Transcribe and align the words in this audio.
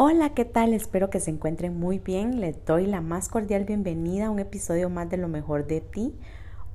Hola, 0.00 0.32
¿qué 0.32 0.44
tal? 0.44 0.74
Espero 0.74 1.10
que 1.10 1.18
se 1.18 1.32
encuentren 1.32 1.76
muy 1.76 1.98
bien. 1.98 2.40
Les 2.40 2.64
doy 2.64 2.86
la 2.86 3.00
más 3.00 3.28
cordial 3.28 3.64
bienvenida 3.64 4.26
a 4.26 4.30
un 4.30 4.38
episodio 4.38 4.88
más 4.90 5.10
de 5.10 5.16
Lo 5.16 5.26
mejor 5.26 5.66
de 5.66 5.80
ti. 5.80 6.14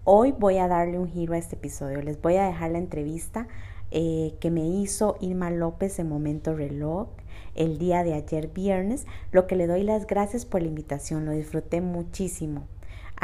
Hoy 0.04 0.34
voy 0.34 0.58
a 0.58 0.68
darle 0.68 1.00
un 1.00 1.08
giro 1.08 1.34
a 1.34 1.38
este 1.38 1.56
episodio. 1.56 2.02
Les 2.02 2.22
voy 2.22 2.36
a 2.36 2.48
dejar 2.48 2.72
la 2.72 2.80
entrevista 2.80 3.48
eh, 3.92 4.36
que 4.42 4.52
me 4.52 4.68
hizo 4.68 5.16
Irma 5.22 5.52
López 5.52 6.00
en 6.00 6.10
Momento 6.10 6.54
Reloj 6.54 7.08
el 7.56 7.78
día 7.78 8.04
de 8.04 8.14
ayer 8.14 8.50
viernes, 8.50 9.06
lo 9.32 9.48
que 9.48 9.56
le 9.56 9.68
doy 9.68 9.84
las 9.84 10.06
gracias 10.06 10.46
por 10.46 10.62
la 10.62 10.68
invitación. 10.68 11.24
Lo 11.24 11.32
disfruté 11.32 11.80
muchísimo. 11.80 12.68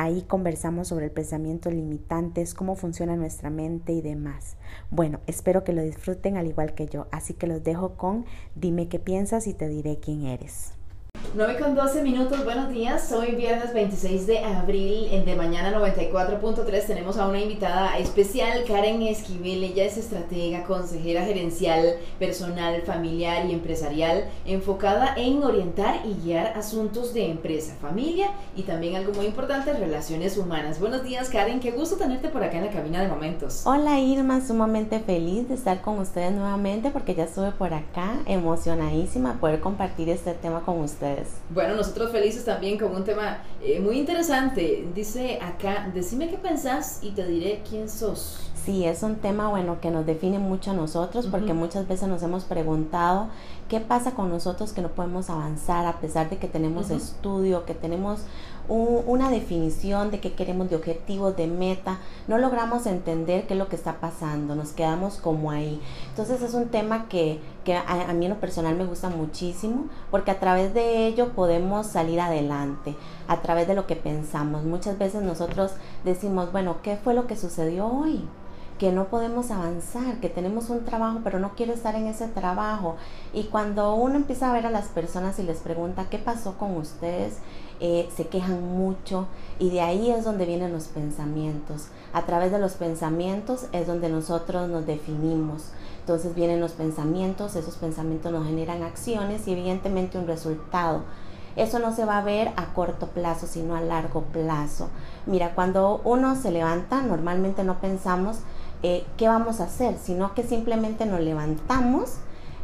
Ahí 0.02 0.22
conversamos 0.22 0.88
sobre 0.88 1.08
el 1.08 1.12
pensamiento 1.12 1.70
limitantes, 1.70 2.54
cómo 2.54 2.78
funciona 2.78 3.18
nuestra 3.18 3.50
mente 3.50 3.92
y 3.92 4.02
demás. 4.02 4.56
Bueno, 4.90 5.20
espero 5.28 5.66
que 5.66 5.74
lo 5.74 5.82
disfruten 5.82 6.38
al 6.38 6.48
igual 6.48 6.74
que 6.74 6.88
yo, 6.88 7.08
así 7.12 7.34
que 7.34 7.48
los 7.48 7.66
dejo 7.66 7.98
con 7.98 8.24
Dime 8.56 8.88
qué 8.88 8.98
piensas 9.00 9.46
y 9.46 9.54
te 9.54 9.68
diré 9.68 10.00
quién 10.00 10.24
eres. 10.24 10.79
9 11.36 11.60
con 11.60 11.76
12 11.76 12.02
minutos, 12.02 12.44
buenos 12.44 12.70
días. 12.70 13.12
Hoy 13.12 13.36
viernes 13.36 13.72
26 13.72 14.26
de 14.26 14.40
abril, 14.40 15.10
en 15.12 15.26
De 15.26 15.36
Mañana 15.36 15.72
94.3, 15.78 16.88
tenemos 16.88 17.18
a 17.18 17.28
una 17.28 17.40
invitada 17.40 18.00
especial, 18.00 18.64
Karen 18.68 19.04
Esquivel. 19.04 19.64
Ella 19.64 19.86
es 19.86 19.98
estratega, 19.98 20.64
consejera 20.64 21.24
gerencial, 21.24 21.98
personal, 22.18 22.82
familiar 22.82 23.46
y 23.46 23.54
empresarial, 23.54 24.26
enfocada 24.46 25.14
en 25.18 25.44
orientar 25.44 26.02
y 26.04 26.16
guiar 26.26 26.58
asuntos 26.58 27.14
de 27.14 27.30
empresa, 27.30 27.76
familia 27.80 28.32
y 28.56 28.64
también 28.64 28.96
algo 28.96 29.14
muy 29.14 29.28
importante, 29.28 29.74
relaciones 29.74 30.36
humanas. 30.36 30.80
Buenos 30.80 31.04
días, 31.04 31.30
Karen. 31.30 31.60
Qué 31.60 31.72
gusto 31.72 31.98
tenerte 31.98 32.30
por 32.30 32.44
acá 32.44 32.58
en 32.58 32.66
la 32.66 32.72
cabina 32.72 33.02
de 33.04 33.08
momentos. 33.08 33.62
Hola, 33.66 34.00
Irma. 34.00 34.42
Sumamente 34.42 35.00
feliz 35.00 35.48
de 35.48 35.54
estar 35.54 35.82
con 35.82 36.00
ustedes 36.00 36.32
nuevamente 36.32 36.90
porque 36.90 37.14
ya 37.14 37.26
estuve 37.26 37.52
por 37.52 37.74
acá, 37.74 38.18
emocionadísima 38.26 39.34
de 39.34 39.40
poder 39.40 39.60
compartir 39.60 40.10
este 40.10 40.34
tema 40.34 40.62
con 40.62 40.80
ustedes. 40.80 41.09
Bueno, 41.50 41.76
nosotros 41.76 42.12
felices 42.12 42.46
también 42.46 42.78
con 42.78 42.96
un 42.96 43.04
tema 43.04 43.40
eh, 43.62 43.80
muy 43.80 44.00
interesante. 44.00 44.88
Dice 44.94 45.40
acá, 45.42 45.90
decime 45.94 46.30
qué 46.30 46.38
pensás 46.38 47.00
y 47.02 47.12
te 47.12 47.26
diré 47.26 47.62
quién 47.68 47.90
sos. 47.90 48.50
Sí, 48.66 48.86
es 48.86 49.04
un 49.04 49.16
tema 49.16 49.50
bueno 49.50 49.80
que 49.80 49.90
nos 49.90 50.06
define 50.06 50.38
mucho 50.38 50.72
a 50.72 50.74
nosotros 50.74 51.28
porque 51.32 51.54
muchas 51.54 51.88
veces 51.88 52.08
nos 52.08 52.22
hemos 52.24 52.44
preguntado 52.44 53.30
qué 53.70 53.80
pasa 53.80 54.12
con 54.12 54.30
nosotros 54.30 54.74
que 54.74 54.82
no 54.82 54.90
podemos 54.90 55.30
avanzar 55.30 55.86
a 55.86 56.00
pesar 56.00 56.30
de 56.30 56.38
que 56.38 56.48
tenemos 56.48 56.90
estudio, 56.90 57.66
que 57.66 57.74
tenemos 57.74 58.20
una 58.70 59.30
definición 59.30 60.12
de 60.12 60.20
qué 60.20 60.34
queremos 60.34 60.70
de 60.70 60.76
objetivos, 60.76 61.36
de 61.36 61.48
meta, 61.48 62.00
no 62.28 62.38
logramos 62.38 62.86
entender 62.86 63.48
qué 63.48 63.54
es 63.54 63.60
lo 63.60 63.68
que 63.68 63.76
está 63.76 64.00
pasando, 64.00 64.56
nos 64.56 64.72
quedamos 64.72 65.18
como 65.18 65.52
ahí. 65.52 65.82
Entonces 66.10 66.42
es 66.42 66.54
un 66.54 66.70
tema 66.70 67.08
que, 67.10 67.40
a, 67.88 68.14
mí 68.14 68.26
en 68.26 68.32
lo 68.32 68.40
personal 68.40 68.76
me 68.76 68.86
gusta 68.86 69.10
muchísimo 69.10 69.86
porque 70.12 70.32
a 70.32 70.40
través 70.40 70.74
de 70.74 71.08
ello 71.08 71.30
podemos 71.30 71.88
salir 71.88 72.20
adelante, 72.20 72.96
a 73.28 73.42
través 73.42 73.68
de 73.68 73.76
lo 73.76 73.88
que 73.88 73.96
pensamos. 73.96 74.64
Muchas 74.64 74.98
veces 74.98 75.24
nosotros 75.24 75.74
decimos, 76.04 76.52
bueno, 76.52 76.78
¿qué 76.84 76.98
fue 76.98 77.14
lo 77.14 77.28
que 77.28 77.36
sucedió 77.36 77.88
hoy? 77.88 78.24
Que 78.80 78.94
no 78.94 79.10
podemos 79.10 79.52
avanzar, 79.52 80.20
que 80.22 80.30
tenemos 80.30 80.70
un 80.70 80.86
trabajo 80.86 81.20
pero 81.24 81.38
no 81.38 81.52
quiero 81.56 81.74
estar 81.74 81.96
en 81.96 82.08
ese 82.08 82.28
trabajo. 82.28 82.96
Y 83.34 83.44
cuando 83.44 83.94
uno 83.94 84.16
empieza 84.16 84.50
a 84.50 84.54
ver 84.54 84.66
a 84.66 84.72
las 84.72 84.88
personas 84.88 85.38
y 85.38 85.44
les 85.44 85.60
pregunta 85.60 86.08
qué 86.10 86.18
pasó 86.18 86.58
con 86.58 86.76
ustedes, 86.78 87.38
eh, 87.82 88.10
se 88.16 88.28
quejan 88.28 88.78
mucho 88.78 89.28
y 89.60 89.70
de 89.70 89.82
ahí 89.82 90.10
es 90.10 90.24
donde 90.24 90.46
vienen 90.46 90.72
los 90.72 90.86
pensamientos. 90.86 91.88
A 92.14 92.26
través 92.26 92.52
de 92.52 92.60
los 92.60 92.74
pensamientos 92.74 93.68
es 93.74 93.86
donde 93.86 94.10
nosotros 94.10 94.70
nos 94.70 94.86
definimos. 94.88 95.72
Entonces 96.00 96.34
vienen 96.34 96.62
los 96.62 96.72
pensamientos, 96.72 97.58
esos 97.58 97.76
pensamientos 97.76 98.32
nos 98.32 98.48
generan 98.48 98.82
acciones 98.82 99.46
y 99.48 99.52
evidentemente 99.52 100.18
un 100.18 100.26
resultado. 100.26 101.04
Eso 101.56 101.80
no 101.80 101.94
se 101.94 102.06
va 102.06 102.20
a 102.20 102.24
ver 102.24 102.54
a 102.56 102.74
corto 102.74 103.08
plazo, 103.08 103.46
sino 103.46 103.76
a 103.76 103.82
largo 103.82 104.22
plazo. 104.22 104.88
Mira, 105.26 105.54
cuando 105.56 106.00
uno 106.06 106.36
se 106.36 106.52
levanta, 106.52 107.02
normalmente 107.02 107.66
no 107.66 107.80
pensamos 107.80 108.38
eh, 108.84 109.06
qué 109.18 109.28
vamos 109.28 109.60
a 109.60 109.66
hacer, 109.66 109.98
sino 110.02 110.34
que 110.34 110.44
simplemente 110.44 111.06
nos 111.06 111.20
levantamos 111.20 112.20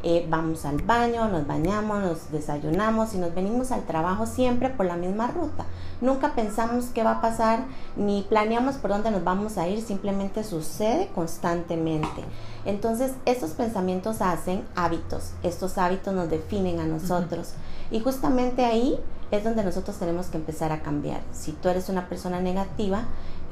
eh, 0.08 0.24
vamos 0.30 0.66
al 0.66 0.84
baño, 0.84 1.28
nos 1.30 1.48
bañamos, 1.48 2.00
nos 2.00 2.32
desayunamos 2.32 3.16
y 3.16 3.18
nos 3.18 3.34
venimos 3.34 3.72
al 3.72 3.88
trabajo 3.88 4.28
siempre 4.28 4.70
por 4.70 4.86
la 4.86 4.98
misma 4.98 5.26
ruta. 5.26 5.66
Nunca 6.00 6.36
pensamos 6.36 6.86
qué 6.94 7.04
va 7.04 7.14
a 7.14 7.22
pasar 7.22 7.66
ni 7.96 8.22
planeamos 8.22 8.76
por 8.76 8.92
dónde 8.92 9.10
nos 9.10 9.24
vamos 9.24 9.58
a 9.58 9.68
ir, 9.68 9.82
simplemente 9.82 10.44
sucede 10.44 11.10
constantemente. 11.16 12.24
Entonces, 12.66 13.14
estos 13.26 13.54
pensamientos 13.54 14.22
hacen 14.22 14.64
hábitos, 14.76 15.32
estos 15.42 15.80
hábitos 15.80 16.14
nos 16.14 16.30
definen 16.30 16.80
a 16.80 16.86
nosotros 16.86 17.54
y 17.90 18.00
justamente 18.00 18.64
ahí 18.64 19.00
es 19.32 19.44
donde 19.44 19.64
nosotros 19.64 19.98
tenemos 19.98 20.28
que 20.28 20.38
empezar 20.38 20.72
a 20.72 20.84
cambiar. 20.84 21.22
Si 21.32 21.52
tú 21.52 21.68
eres 21.68 21.90
una 21.90 22.08
persona 22.08 22.40
negativa, 22.42 23.06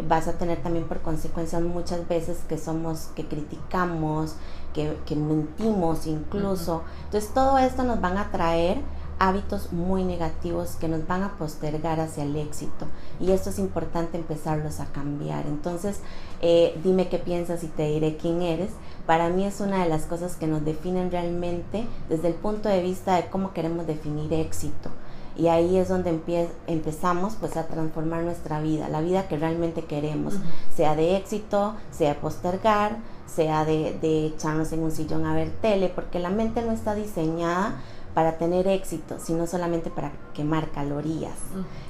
vas 0.07 0.27
a 0.27 0.33
tener 0.33 0.61
también 0.61 0.85
por 0.85 1.01
consecuencia 1.01 1.59
muchas 1.59 2.07
veces 2.07 2.39
que 2.47 2.57
somos, 2.57 3.09
que 3.15 3.25
criticamos, 3.27 4.35
que, 4.73 5.15
mentimos 5.15 6.07
incluso. 6.07 6.83
Entonces 7.05 7.31
todo 7.33 7.57
esto 7.57 7.83
nos 7.83 8.01
van 8.01 8.17
a 8.17 8.31
traer 8.31 8.77
hábitos 9.19 9.71
muy 9.71 10.03
negativos 10.03 10.75
que 10.75 10.87
nos 10.87 11.07
van 11.07 11.23
a 11.23 11.37
postergar 11.37 11.99
hacia 11.99 12.23
el 12.23 12.35
éxito. 12.35 12.87
Y 13.19 13.31
esto 13.31 13.51
es 13.51 13.59
importante 13.59 14.17
empezarlos 14.17 14.79
a 14.79 14.87
cambiar. 14.87 15.45
Entonces 15.45 15.99
eh, 16.41 16.79
dime 16.83 17.07
qué 17.09 17.19
piensas 17.19 17.63
y 17.63 17.67
te 17.67 17.87
diré 17.87 18.17
quién 18.17 18.41
eres. 18.41 18.71
Para 19.05 19.29
mí 19.29 19.45
es 19.45 19.59
una 19.61 19.83
de 19.83 19.89
las 19.89 20.05
cosas 20.05 20.35
que 20.35 20.47
nos 20.47 20.65
definen 20.65 21.11
realmente 21.11 21.85
desde 22.09 22.29
el 22.29 22.33
punto 22.33 22.69
de 22.69 22.81
vista 22.81 23.15
de 23.15 23.27
cómo 23.27 23.53
queremos 23.53 23.85
definir 23.85 24.33
éxito 24.33 24.89
y 25.35 25.47
ahí 25.47 25.77
es 25.77 25.89
donde 25.89 26.19
empezamos 26.67 27.35
pues 27.39 27.57
a 27.57 27.67
transformar 27.67 28.23
nuestra 28.23 28.61
vida, 28.61 28.89
la 28.89 29.01
vida 29.01 29.27
que 29.27 29.37
realmente 29.37 29.85
queremos, 29.85 30.35
sea 30.75 30.95
de 30.95 31.17
éxito, 31.17 31.75
sea 31.91 32.19
postergar, 32.19 32.97
sea 33.25 33.65
de, 33.65 33.97
de 34.01 34.27
echarnos 34.27 34.71
en 34.71 34.81
un 34.81 34.91
sillón 34.91 35.25
a 35.25 35.33
ver 35.33 35.49
tele, 35.61 35.89
porque 35.89 36.19
la 36.19 36.29
mente 36.29 36.61
no 36.61 36.71
está 36.71 36.93
diseñada 36.93 37.75
para 38.13 38.37
tener 38.37 38.67
éxito, 38.67 39.17
sino 39.19 39.47
solamente 39.47 39.89
para 39.89 40.11
quemar 40.33 40.69
calorías. 40.69 41.37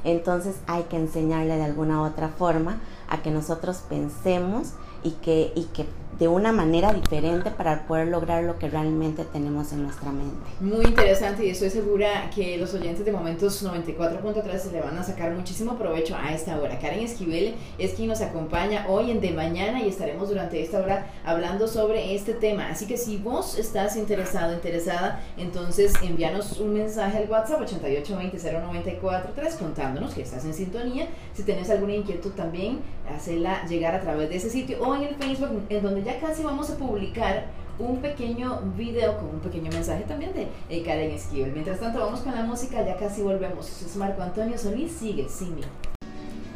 Entonces 0.04 0.56
hay 0.68 0.84
que 0.84 0.98
enseñarle 0.98 1.58
de 1.58 1.64
alguna 1.64 2.02
u 2.02 2.06
otra 2.06 2.30
forma 2.30 2.80
a 3.10 3.22
que 3.22 3.32
nosotros 3.32 3.84
pensemos 3.90 4.74
y 5.04 5.12
que, 5.12 5.52
y 5.56 5.66
que 5.66 5.86
de 6.20 6.28
una 6.28 6.52
manera 6.52 6.94
diferente 6.94 7.50
para 7.50 7.88
poder 7.88 8.08
lograr 8.08 8.44
lo 8.44 8.60
que 8.60 8.70
realmente 8.70 9.24
tenemos 9.26 9.72
en 9.72 9.84
nuestra 9.84 10.12
mente. 10.12 10.36
Muy 10.60 10.86
interesante 10.86 11.46
y 11.46 11.50
estoy 11.50 11.70
segura 11.70 12.30
que 12.34 12.58
los 12.58 12.74
oyentes 12.74 13.04
de 13.06 13.12
Momentos 13.12 13.64
94.3 13.64 14.58
se 14.60 14.72
le 14.72 14.82
van 14.82 14.98
a 14.98 15.04
sacar 15.04 15.32
muchísimo 15.34 15.76
provecho 15.76 16.16
a 16.16 16.34
esta 16.34 16.60
hora. 16.60 16.78
Karen 16.80 17.00
Esquivel 17.00 17.56
es 17.78 17.94
quien 17.94 18.10
nos 18.10 18.22
acompaña 18.22 18.86
hoy 18.88 19.12
en 19.12 19.22
De 19.22 19.32
Mañana 19.32 19.82
y 19.82 19.90
estaremos 19.90 20.30
durante 20.30 20.62
esta 20.62 20.80
hora 20.80 21.08
hablando 21.26 21.68
sobre 21.68 22.16
este 22.16 22.34
tema. 22.34 22.70
Así 22.70 22.86
que 22.86 22.98
si 22.98 23.18
vos 23.18 23.58
estás 23.58 23.96
interesado, 23.98 24.54
interesada, 24.54 25.20
entonces 25.38 25.94
envíanos 26.04 26.60
un 26.60 26.74
mensaje 26.74 27.18
al 27.18 27.30
WhatsApp 27.30 27.62
88200943 27.62 29.58
contándonos 29.58 30.14
que 30.14 30.22
estás 30.22 30.46
en 30.46 30.54
sintonía. 30.54 31.08
Si 31.34 31.44
tienes 31.44 31.70
alguna 31.70 31.96
inquietud 31.96 32.32
también, 32.32 32.80
hacela 33.14 33.66
llegar 33.66 33.96
a 33.96 34.02
través 34.02 34.30
de 34.30 34.36
ese 34.36 34.50
sitio 34.50 34.82
o 34.82 34.96
en 34.96 35.04
el 35.04 35.16
Facebook 35.16 35.64
en 35.70 35.84
donde 35.84 36.03
ya 36.04 36.20
casi 36.20 36.44
vamos 36.44 36.70
a 36.70 36.78
publicar 36.78 37.46
un 37.80 37.98
pequeño 37.98 38.62
video 38.78 39.18
con 39.18 39.30
un 39.30 39.40
pequeño 39.40 39.72
mensaje 39.72 40.04
también 40.04 40.32
de 40.34 40.84
Karen 40.84 41.12
Esquivel. 41.12 41.52
Mientras 41.54 41.80
tanto, 41.80 42.00
vamos 42.00 42.22
con 42.22 42.36
la 42.36 42.44
música, 42.44 42.86
ya 42.86 42.98
casi 42.98 43.22
volvemos. 43.22 43.82
Es 43.82 43.96
Marco 43.96 44.22
Antonio 44.22 44.58
Solís, 44.58 44.92
sigue, 44.92 45.28
Simi. 45.28 45.62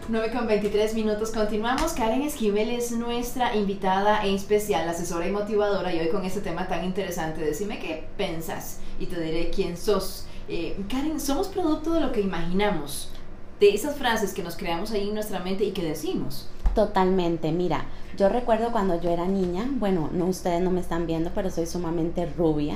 9 0.10 0.32
con 0.32 0.48
23 0.48 0.94
minutos, 0.94 1.32
continuamos. 1.32 1.94
Karen 1.94 2.22
Esquivel 2.22 2.70
es 2.70 2.92
nuestra 2.92 3.56
invitada 3.56 4.24
e 4.26 4.34
especial, 4.34 4.88
asesora 4.88 5.28
y 5.28 5.32
motivadora, 5.32 5.94
y 5.94 6.00
hoy 6.00 6.10
con 6.10 6.24
este 6.24 6.40
tema 6.40 6.68
tan 6.68 6.86
interesante. 6.86 7.42
Decime 7.42 7.80
qué 7.80 8.08
pensas 8.16 8.80
y 9.00 9.08
te 9.08 9.20
diré 9.20 9.50
quién 9.50 9.76
sos. 9.76 10.26
Eh, 10.48 10.78
Karen, 10.90 11.20
somos 11.20 11.50
producto 11.50 11.92
de 11.92 12.00
lo 12.00 12.14
que 12.14 12.22
imaginamos, 12.22 13.12
de 13.60 13.70
esas 13.70 13.98
frases 13.98 14.34
que 14.34 14.44
nos 14.44 14.56
creamos 14.56 14.92
ahí 14.92 15.10
en 15.10 15.14
nuestra 15.14 15.40
mente 15.40 15.66
y 15.66 15.72
que 15.72 15.84
decimos 15.84 16.48
Totalmente, 16.78 17.52
mira, 17.52 17.86
yo 18.18 18.30
recuerdo 18.30 18.72
cuando 18.72 19.02
yo 19.02 19.10
era 19.10 19.26
niña, 19.26 19.68
bueno, 19.80 20.12
no 20.14 20.26
ustedes 20.26 20.62
no 20.62 20.70
me 20.70 20.80
están 20.80 21.08
viendo, 21.08 21.32
pero 21.34 21.50
soy 21.50 21.66
sumamente 21.66 22.28
rubia. 22.38 22.76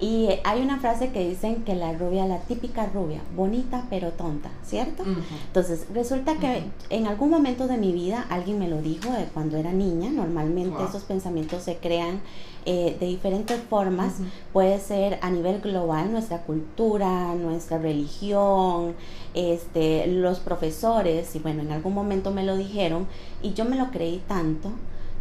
Y 0.00 0.28
hay 0.42 0.62
una 0.62 0.80
frase 0.80 1.10
que 1.10 1.28
dicen 1.28 1.62
que 1.62 1.76
la 1.76 1.92
rubia, 1.92 2.26
la 2.26 2.38
típica 2.40 2.86
rubia, 2.86 3.20
bonita 3.36 3.86
pero 3.88 4.10
tonta, 4.10 4.50
¿cierto? 4.64 5.04
Entonces, 5.46 5.86
resulta 5.94 6.38
que 6.38 6.64
en 6.90 7.06
algún 7.06 7.30
momento 7.30 7.68
de 7.68 7.76
mi 7.76 7.92
vida 7.92 8.26
alguien 8.30 8.58
me 8.58 8.66
lo 8.66 8.82
dijo 8.82 9.12
de 9.12 9.26
cuando 9.26 9.56
era 9.56 9.70
niña. 9.72 10.10
Normalmente 10.10 10.82
esos 10.82 11.04
pensamientos 11.04 11.62
se 11.62 11.76
crean 11.76 12.20
eh, 12.64 12.96
de 12.98 13.06
diferentes 13.06 13.60
formas. 13.60 14.14
Puede 14.52 14.80
ser 14.80 15.20
a 15.22 15.30
nivel 15.30 15.60
global, 15.60 16.10
nuestra 16.10 16.42
cultura, 16.42 17.34
nuestra 17.34 17.78
religión, 17.78 18.94
este, 19.34 20.06
los 20.08 20.40
profesores, 20.40 21.36
y 21.36 21.38
bueno, 21.38 21.62
en 21.62 21.70
algún 21.70 21.94
momento 21.94 22.32
me 22.32 22.42
lo 22.42 22.56
dijeron 22.56 23.06
y 23.42 23.54
yo 23.54 23.64
me 23.64 23.76
lo 23.76 23.90
creí 23.90 24.22
tanto 24.26 24.70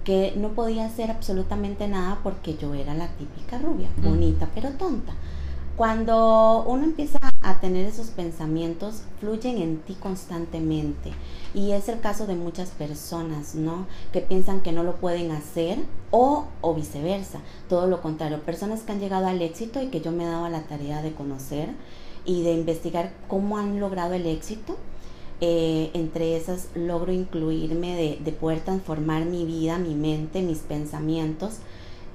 que 0.04 0.34
no 0.38 0.50
podía 0.50 0.86
hacer 0.86 1.10
absolutamente 1.10 1.88
nada 1.88 2.20
porque 2.24 2.56
yo 2.56 2.74
era 2.74 2.94
la 2.94 3.08
típica 3.10 3.58
rubia, 3.58 3.90
bonita 3.98 4.48
pero 4.54 4.70
tonta. 4.72 5.14
Cuando 5.76 6.64
uno 6.68 6.86
empieza 6.86 7.20
a 7.42 7.60
tener 7.60 7.86
esos 7.86 8.08
pensamientos, 8.08 9.02
fluyen 9.20 9.58
en 9.58 9.80
ti 9.80 9.96
constantemente. 9.96 11.12
Y 11.54 11.72
es 11.72 11.90
el 11.90 12.00
caso 12.00 12.28
de 12.28 12.36
muchas 12.36 12.70
personas, 12.70 13.56
¿no? 13.56 13.86
Que 14.14 14.22
piensan 14.22 14.62
que 14.62 14.72
no 14.72 14.84
lo 14.84 14.96
pueden 14.96 15.32
hacer 15.32 15.80
o, 16.12 16.46
o 16.62 16.74
viceversa. 16.74 17.40
Todo 17.68 17.88
lo 17.88 18.02
contrario, 18.02 18.42
personas 18.42 18.84
que 18.84 18.94
han 18.94 19.02
llegado 19.02 19.28
al 19.28 19.42
éxito 19.42 19.82
y 19.82 19.88
que 19.88 20.00
yo 20.00 20.14
me 20.14 20.24
he 20.24 20.28
dado 20.28 20.48
la 20.48 20.64
tarea 20.64 21.02
de 21.02 21.12
conocer 21.12 21.70
y 22.24 22.44
de 22.44 22.54
investigar 22.54 23.12
cómo 23.28 23.58
han 23.58 23.82
logrado 23.82 24.14
el 24.14 24.28
éxito 24.28 24.78
eh, 25.42 25.92
entre 25.94 26.38
esas 26.38 26.68
logro 26.76 27.12
incluirme 27.12 27.96
de, 27.96 28.20
de 28.24 28.32
poder 28.32 28.62
transformar 28.62 29.26
mi 29.26 29.46
vida, 29.46 29.78
mi 29.78 29.96
mente, 29.96 30.42
mis 30.42 30.60
pensamientos 30.60 31.60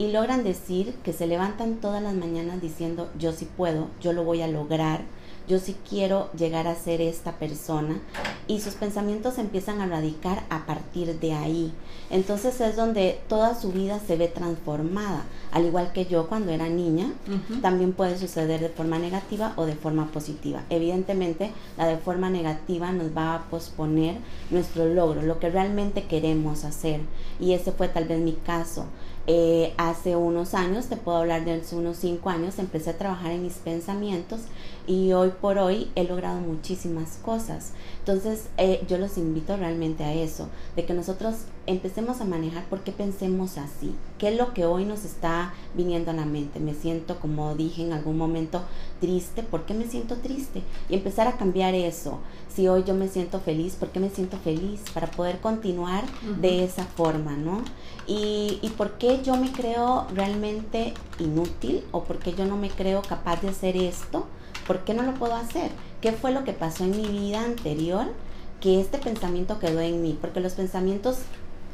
y 0.00 0.12
logran 0.12 0.44
decir 0.44 0.94
que 1.04 1.12
se 1.12 1.26
levantan 1.26 1.76
todas 1.76 2.02
las 2.02 2.14
mañanas 2.14 2.62
diciendo 2.62 3.10
yo 3.18 3.32
sí 3.32 3.46
puedo, 3.56 3.88
yo 4.00 4.14
lo 4.14 4.24
voy 4.24 4.40
a 4.40 4.48
lograr, 4.48 5.02
yo 5.50 5.58
sí 5.58 5.74
quiero 5.88 6.30
llegar 6.38 6.68
a 6.68 6.76
ser 6.76 7.00
esta 7.00 7.32
persona 7.32 8.00
y 8.46 8.60
sus 8.60 8.74
pensamientos 8.74 9.36
empiezan 9.36 9.80
a 9.80 9.86
radicar 9.86 10.44
a 10.48 10.64
partir 10.64 11.18
de 11.18 11.32
ahí. 11.32 11.72
Entonces 12.08 12.60
es 12.60 12.76
donde 12.76 13.18
toda 13.28 13.60
su 13.60 13.72
vida 13.72 13.98
se 13.98 14.16
ve 14.16 14.28
transformada, 14.28 15.24
al 15.50 15.66
igual 15.66 15.92
que 15.92 16.06
yo 16.06 16.28
cuando 16.28 16.52
era 16.52 16.68
niña, 16.68 17.12
también 17.62 17.92
puede 17.92 18.16
suceder 18.16 18.60
de 18.60 18.68
forma 18.68 19.00
negativa 19.00 19.52
o 19.56 19.66
de 19.66 19.74
forma 19.74 20.12
positiva. 20.12 20.62
Evidentemente 20.70 21.50
la 21.76 21.88
de 21.88 21.96
forma 21.96 22.30
negativa 22.30 22.92
nos 22.92 23.08
va 23.16 23.34
a 23.34 23.42
posponer 23.50 24.18
nuestro 24.50 24.86
logro, 24.86 25.22
lo 25.22 25.40
que 25.40 25.50
realmente 25.50 26.04
queremos 26.04 26.64
hacer 26.64 27.00
y 27.40 27.54
ese 27.54 27.72
fue 27.72 27.88
tal 27.88 28.04
vez 28.04 28.20
mi 28.20 28.34
caso. 28.34 28.86
Eh, 29.26 29.74
hace 29.76 30.16
unos 30.16 30.54
años, 30.54 30.86
te 30.86 30.96
puedo 30.96 31.18
hablar 31.18 31.44
de 31.44 31.52
hace 31.52 31.76
unos 31.76 31.98
cinco 31.98 32.30
años, 32.30 32.58
empecé 32.58 32.90
a 32.90 32.98
trabajar 32.98 33.32
en 33.32 33.42
mis 33.42 33.54
pensamientos 33.54 34.40
y 34.90 35.12
hoy 35.12 35.30
por 35.40 35.56
hoy 35.58 35.88
he 35.94 36.02
logrado 36.02 36.40
muchísimas 36.40 37.10
cosas. 37.22 37.74
Entonces 38.00 38.48
eh, 38.56 38.84
yo 38.88 38.98
los 38.98 39.18
invito 39.18 39.56
realmente 39.56 40.02
a 40.02 40.12
eso, 40.12 40.48
de 40.74 40.84
que 40.84 40.94
nosotros 40.94 41.36
empecemos 41.68 42.20
a 42.20 42.24
manejar 42.24 42.64
por 42.64 42.80
qué 42.80 42.90
pensemos 42.90 43.56
así, 43.56 43.94
qué 44.18 44.30
es 44.30 44.36
lo 44.36 44.52
que 44.52 44.64
hoy 44.64 44.84
nos 44.84 45.04
está 45.04 45.54
viniendo 45.76 46.10
a 46.10 46.14
la 46.14 46.24
mente. 46.24 46.58
Me 46.58 46.74
siento, 46.74 47.20
como 47.20 47.54
dije 47.54 47.84
en 47.84 47.92
algún 47.92 48.18
momento, 48.18 48.62
triste, 49.00 49.44
¿por 49.44 49.64
qué 49.64 49.74
me 49.74 49.86
siento 49.86 50.16
triste? 50.16 50.60
Y 50.88 50.96
empezar 50.96 51.28
a 51.28 51.36
cambiar 51.36 51.76
eso. 51.76 52.18
Si 52.52 52.66
hoy 52.66 52.82
yo 52.84 52.94
me 52.94 53.06
siento 53.06 53.38
feliz, 53.38 53.76
¿por 53.76 53.90
qué 53.90 54.00
me 54.00 54.10
siento 54.10 54.38
feliz? 54.38 54.82
Para 54.92 55.08
poder 55.08 55.38
continuar 55.38 56.02
de 56.40 56.64
esa 56.64 56.82
forma, 56.82 57.36
¿no? 57.36 57.62
Y, 58.08 58.58
y 58.60 58.70
por 58.70 58.98
qué 58.98 59.22
yo 59.22 59.36
me 59.36 59.52
creo 59.52 60.08
realmente 60.12 60.94
inútil 61.20 61.84
o 61.92 62.02
por 62.02 62.18
qué 62.18 62.34
yo 62.34 62.44
no 62.44 62.56
me 62.56 62.70
creo 62.70 63.02
capaz 63.02 63.40
de 63.40 63.50
hacer 63.50 63.76
esto 63.76 64.26
¿Por 64.70 64.84
qué 64.84 64.94
no 64.94 65.02
lo 65.02 65.14
puedo 65.14 65.34
hacer? 65.34 65.72
¿Qué 66.00 66.12
fue 66.12 66.30
lo 66.30 66.44
que 66.44 66.52
pasó 66.52 66.84
en 66.84 66.92
mi 66.92 67.08
vida 67.08 67.42
anterior 67.42 68.06
que 68.60 68.80
este 68.80 68.98
pensamiento 68.98 69.58
quedó 69.58 69.80
en 69.80 70.00
mí? 70.00 70.16
Porque 70.20 70.38
los 70.38 70.52
pensamientos 70.52 71.22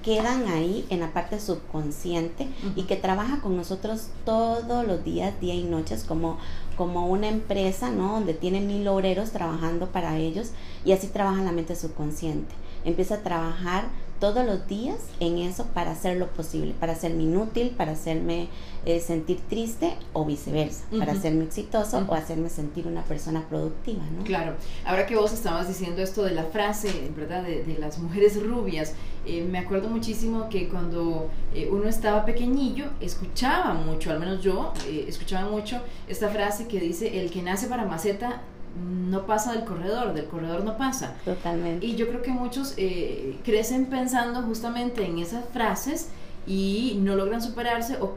quedan 0.02 0.48
ahí 0.48 0.87
en 0.88 1.00
la 1.00 1.12
parte 1.12 1.38
subconsciente 1.38 2.48
y 2.75 2.84
que 2.84 2.96
trabaja 2.96 3.43
con 3.43 3.54
nosotros 3.54 4.08
todos 4.25 4.87
los 4.87 5.04
días, 5.04 5.38
día 5.43 5.52
y 5.52 5.64
noches, 5.64 6.04
como, 6.04 6.38
como 6.78 7.08
una 7.08 7.28
empresa, 7.28 7.90
¿no? 7.90 8.12
Donde 8.12 8.32
tiene 8.32 8.62
mil 8.62 8.88
obreros 8.88 9.31
trabajando 9.31 9.88
para 9.88 10.16
ellos 10.16 10.52
y 10.87 10.93
así 10.93 11.08
trabaja 11.08 11.43
la 11.43 11.52
mente 11.52 11.76
subconsciente. 11.76 12.54
Empieza 12.87 13.16
a 13.16 13.22
trabajar 13.22 13.90
todos 14.21 14.45
los 14.45 14.67
días 14.67 14.97
en 15.21 15.39
eso 15.39 15.67
para 15.75 15.93
hacer 15.93 16.17
lo 16.17 16.29
posible, 16.29 16.75
para 16.79 16.93
hacerme 16.93 17.25
inútil, 17.25 17.71
para 17.71 17.93
hacerme 17.93 18.49
eh, 18.85 19.01
sentir 19.01 19.41
triste 19.49 19.95
o 20.13 20.25
viceversa, 20.25 20.85
para 20.99 21.13
hacerme 21.13 21.45
exitoso 21.45 22.05
o 22.07 22.15
hacerme 22.15 22.49
sentir 22.49 22.87
una 22.87 23.03
persona 23.03 23.47
productiva, 23.49 24.03
¿no? 24.17 24.25
Claro, 24.25 24.55
ahora 24.85 25.07
que 25.07 25.17
vos 25.17 25.33
estabas 25.33 25.69
diciendo 25.69 26.03
esto 26.03 26.23
de 26.23 26.33
la 26.33 26.45
frase, 26.45 27.11
¿verdad? 27.17 27.43
De, 27.43 27.77
las 27.79 27.99
mujeres 27.99 28.43
rubias, 28.43 28.95
eh, 29.27 29.43
me 29.43 29.59
acuerdo 29.59 29.89
muchísimo 29.89 30.49
que 30.49 30.69
cuando 30.69 31.29
eh, 31.55 31.69
uno 31.71 31.89
estaba 31.89 32.25
pequeñillo, 32.25 32.87
escuchaba 33.01 33.75
mucho, 33.75 34.11
al 34.11 34.21
menos 34.21 34.43
yo, 34.43 34.73
escuchaba 35.07 35.51
mucho 35.51 35.81
esta 36.09 36.29
frase 36.29 36.67
que 36.69 36.81
dice, 36.81 37.21
el 37.21 37.31
que 37.31 37.43
nace 37.43 37.67
para 37.67 37.85
maceta 37.85 38.43
no 38.76 39.26
pasa 39.26 39.52
del 39.52 39.64
corredor, 39.64 40.12
del 40.14 40.26
corredor 40.26 40.64
no 40.64 40.76
pasa. 40.76 41.14
Totalmente. 41.25 41.87
Y 41.87 41.96
yo 41.96 42.08
creo 42.08 42.23
que 42.23 42.31
muchos 42.31 42.75
eh, 42.76 43.38
crecen 43.44 43.87
pensando 43.87 44.43
justamente 44.43 45.05
en 45.05 45.19
esas 45.19 45.44
frases 45.52 46.08
y 46.46 46.99
no 47.02 47.17
logran 47.17 47.43
superarse 47.43 47.96
o 48.00 48.17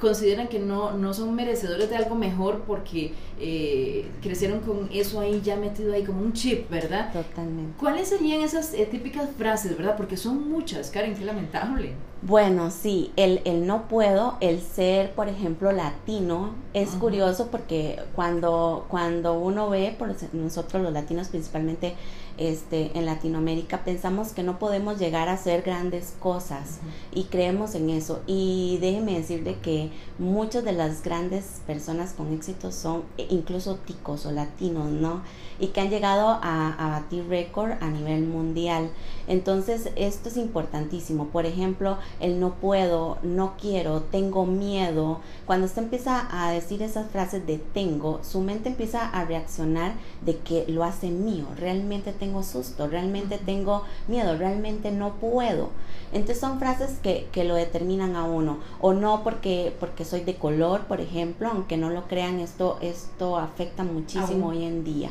consideran 0.00 0.48
que 0.48 0.58
no, 0.58 0.92
no 0.92 1.14
son 1.14 1.34
merecedores 1.34 1.90
de 1.90 1.96
algo 1.96 2.14
mejor 2.14 2.62
porque 2.66 3.12
eh, 3.40 4.08
crecieron 4.22 4.60
con 4.60 4.88
eso 4.92 5.20
ahí 5.20 5.40
ya 5.42 5.56
metido 5.56 5.92
ahí 5.92 6.04
como 6.04 6.22
un 6.22 6.32
chip, 6.32 6.68
¿verdad? 6.70 7.12
Totalmente. 7.12 7.78
¿Cuáles 7.78 8.08
serían 8.08 8.42
esas 8.42 8.74
eh, 8.74 8.86
típicas 8.86 9.28
frases, 9.36 9.76
verdad? 9.76 9.96
Porque 9.96 10.16
son 10.16 10.50
muchas, 10.50 10.90
Karen, 10.90 11.14
qué 11.14 11.24
lamentable. 11.24 11.92
Bueno, 12.20 12.72
sí, 12.72 13.12
el, 13.14 13.40
el 13.44 13.64
no 13.66 13.86
puedo, 13.86 14.38
el 14.40 14.60
ser, 14.60 15.12
por 15.12 15.28
ejemplo, 15.28 15.70
latino, 15.70 16.54
es 16.74 16.90
curioso 16.90 17.48
porque 17.48 18.00
cuando, 18.16 18.86
cuando 18.88 19.38
uno 19.38 19.70
ve, 19.70 19.94
por 19.96 20.12
nosotros 20.32 20.82
los 20.82 20.92
latinos 20.92 21.28
principalmente 21.28 21.94
este, 22.38 22.96
en 22.96 23.04
Latinoamérica, 23.04 23.84
pensamos 23.84 24.32
que 24.32 24.42
no 24.42 24.58
podemos 24.58 24.98
llegar 24.98 25.28
a 25.28 25.32
hacer 25.32 25.62
grandes 25.62 26.14
cosas 26.20 26.78
y 27.12 27.24
creemos 27.24 27.74
en 27.74 27.90
eso. 27.90 28.20
Y 28.26 28.78
déjeme 28.80 29.18
decirle 29.18 29.56
que 29.60 29.90
muchas 30.18 30.64
de 30.64 30.72
las 30.72 31.02
grandes 31.02 31.60
personas 31.66 32.12
con 32.12 32.32
éxito 32.32 32.72
son 32.72 33.02
incluso 33.28 33.76
ticos 33.76 34.26
o 34.26 34.32
latinos, 34.32 34.88
¿no? 34.90 35.22
Y 35.60 35.68
que 35.68 35.80
han 35.80 35.90
llegado 35.90 36.28
a, 36.28 36.74
a 36.78 37.00
batir 37.00 37.26
récord 37.28 37.72
a 37.80 37.90
nivel 37.90 38.26
mundial. 38.26 38.90
Entonces, 39.26 39.90
esto 39.96 40.28
es 40.28 40.36
importantísimo. 40.36 41.26
Por 41.26 41.46
ejemplo, 41.46 41.98
el 42.20 42.38
no 42.38 42.54
puedo, 42.54 43.18
no 43.22 43.54
quiero, 43.60 44.02
tengo 44.02 44.46
miedo. 44.46 45.20
Cuando 45.46 45.66
usted 45.66 45.82
empieza 45.82 46.28
a 46.30 46.52
decir 46.52 46.82
esas 46.82 47.10
frases 47.10 47.46
de 47.46 47.58
tengo, 47.58 48.20
su 48.22 48.40
mente 48.40 48.68
empieza 48.68 49.08
a 49.08 49.24
reaccionar 49.24 49.94
de 50.24 50.36
que 50.38 50.64
lo 50.68 50.84
hace 50.84 51.10
mío. 51.10 51.46
Realmente 51.56 52.12
tengo 52.12 52.27
susto, 52.42 52.86
realmente 52.86 53.38
tengo 53.38 53.84
miedo, 54.06 54.36
realmente 54.36 54.90
no 54.90 55.14
puedo. 55.14 55.70
Entonces 56.12 56.40
son 56.40 56.58
frases 56.58 56.98
que, 57.02 57.28
que 57.32 57.44
lo 57.44 57.54
determinan 57.54 58.16
a 58.16 58.24
uno. 58.24 58.58
O 58.80 58.92
no 58.92 59.22
porque, 59.22 59.74
porque 59.78 60.04
soy 60.04 60.20
de 60.20 60.36
color, 60.36 60.82
por 60.82 61.00
ejemplo, 61.00 61.48
aunque 61.48 61.76
no 61.76 61.90
lo 61.90 62.06
crean, 62.06 62.40
esto, 62.40 62.78
esto 62.80 63.36
afecta 63.36 63.84
muchísimo 63.84 64.48
hoy 64.48 64.64
en 64.64 64.84
día. 64.84 65.10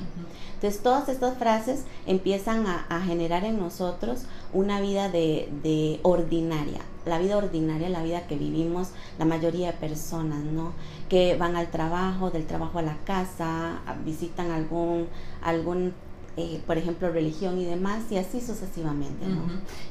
Entonces 0.57 0.81
todas 0.81 1.07
estas 1.07 1.37
frases 1.37 1.83
empiezan 2.07 2.65
a, 2.65 3.01
generar 3.01 3.45
en 3.45 3.59
nosotros 3.59 4.23
una 4.53 4.81
vida 4.81 5.07
de, 5.07 5.49
de, 5.61 5.99
ordinaria, 6.01 6.79
la 7.05 7.19
vida 7.19 7.37
ordinaria, 7.37 7.89
la 7.89 8.01
vida 8.01 8.25
que 8.25 8.35
vivimos 8.35 8.89
la 9.19 9.25
mayoría 9.25 9.67
de 9.67 9.77
personas, 9.77 10.39
¿no? 10.39 10.73
Que 11.09 11.37
van 11.37 11.55
al 11.55 11.69
trabajo, 11.69 12.31
del 12.31 12.47
trabajo 12.47 12.79
a 12.79 12.81
la 12.81 12.97
casa, 13.05 13.81
visitan 14.03 14.49
algún, 14.49 15.07
algún 15.43 15.93
eh, 16.37 16.61
por 16.67 16.77
ejemplo, 16.77 17.09
religión 17.09 17.59
y 17.59 17.65
demás, 17.65 18.03
y 18.11 18.17
así 18.17 18.39
sucesivamente. 18.39 19.25
¿no? 19.25 19.41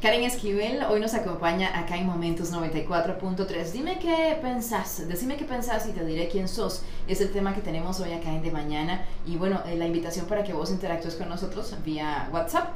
Karen 0.01 0.23
Esquivel 0.23 0.85
hoy 0.85 1.01
nos 1.01 1.13
acompaña 1.15 1.77
acá 1.77 1.97
en 1.97 2.07
Momentos 2.07 2.53
94.3. 2.53 3.73
Dime 3.73 3.99
qué 3.99 4.39
pensás, 4.41 5.09
decime 5.09 5.37
qué 5.37 5.45
pensás 5.45 5.89
y 5.89 5.93
te 5.93 6.07
diré 6.07 6.29
quién 6.29 6.47
sos. 6.47 6.83
Es 7.09 7.21
el 7.21 7.33
tema 7.33 7.53
que 7.53 7.63
tenemos 7.63 7.99
hoy 7.99 8.13
acá 8.13 8.33
en 8.33 8.43
De 8.43 8.53
Mañana. 8.53 9.05
Y 9.27 9.37
bueno, 9.37 9.61
eh, 9.67 9.75
la 9.77 9.87
invitación 9.87 10.27
para 10.27 10.45
que 10.45 10.53
vos 10.53 10.71
interactúes 10.71 11.17
con 11.17 11.29
nosotros 11.29 11.75
vía 11.85 12.29
WhatsApp, 12.33 12.69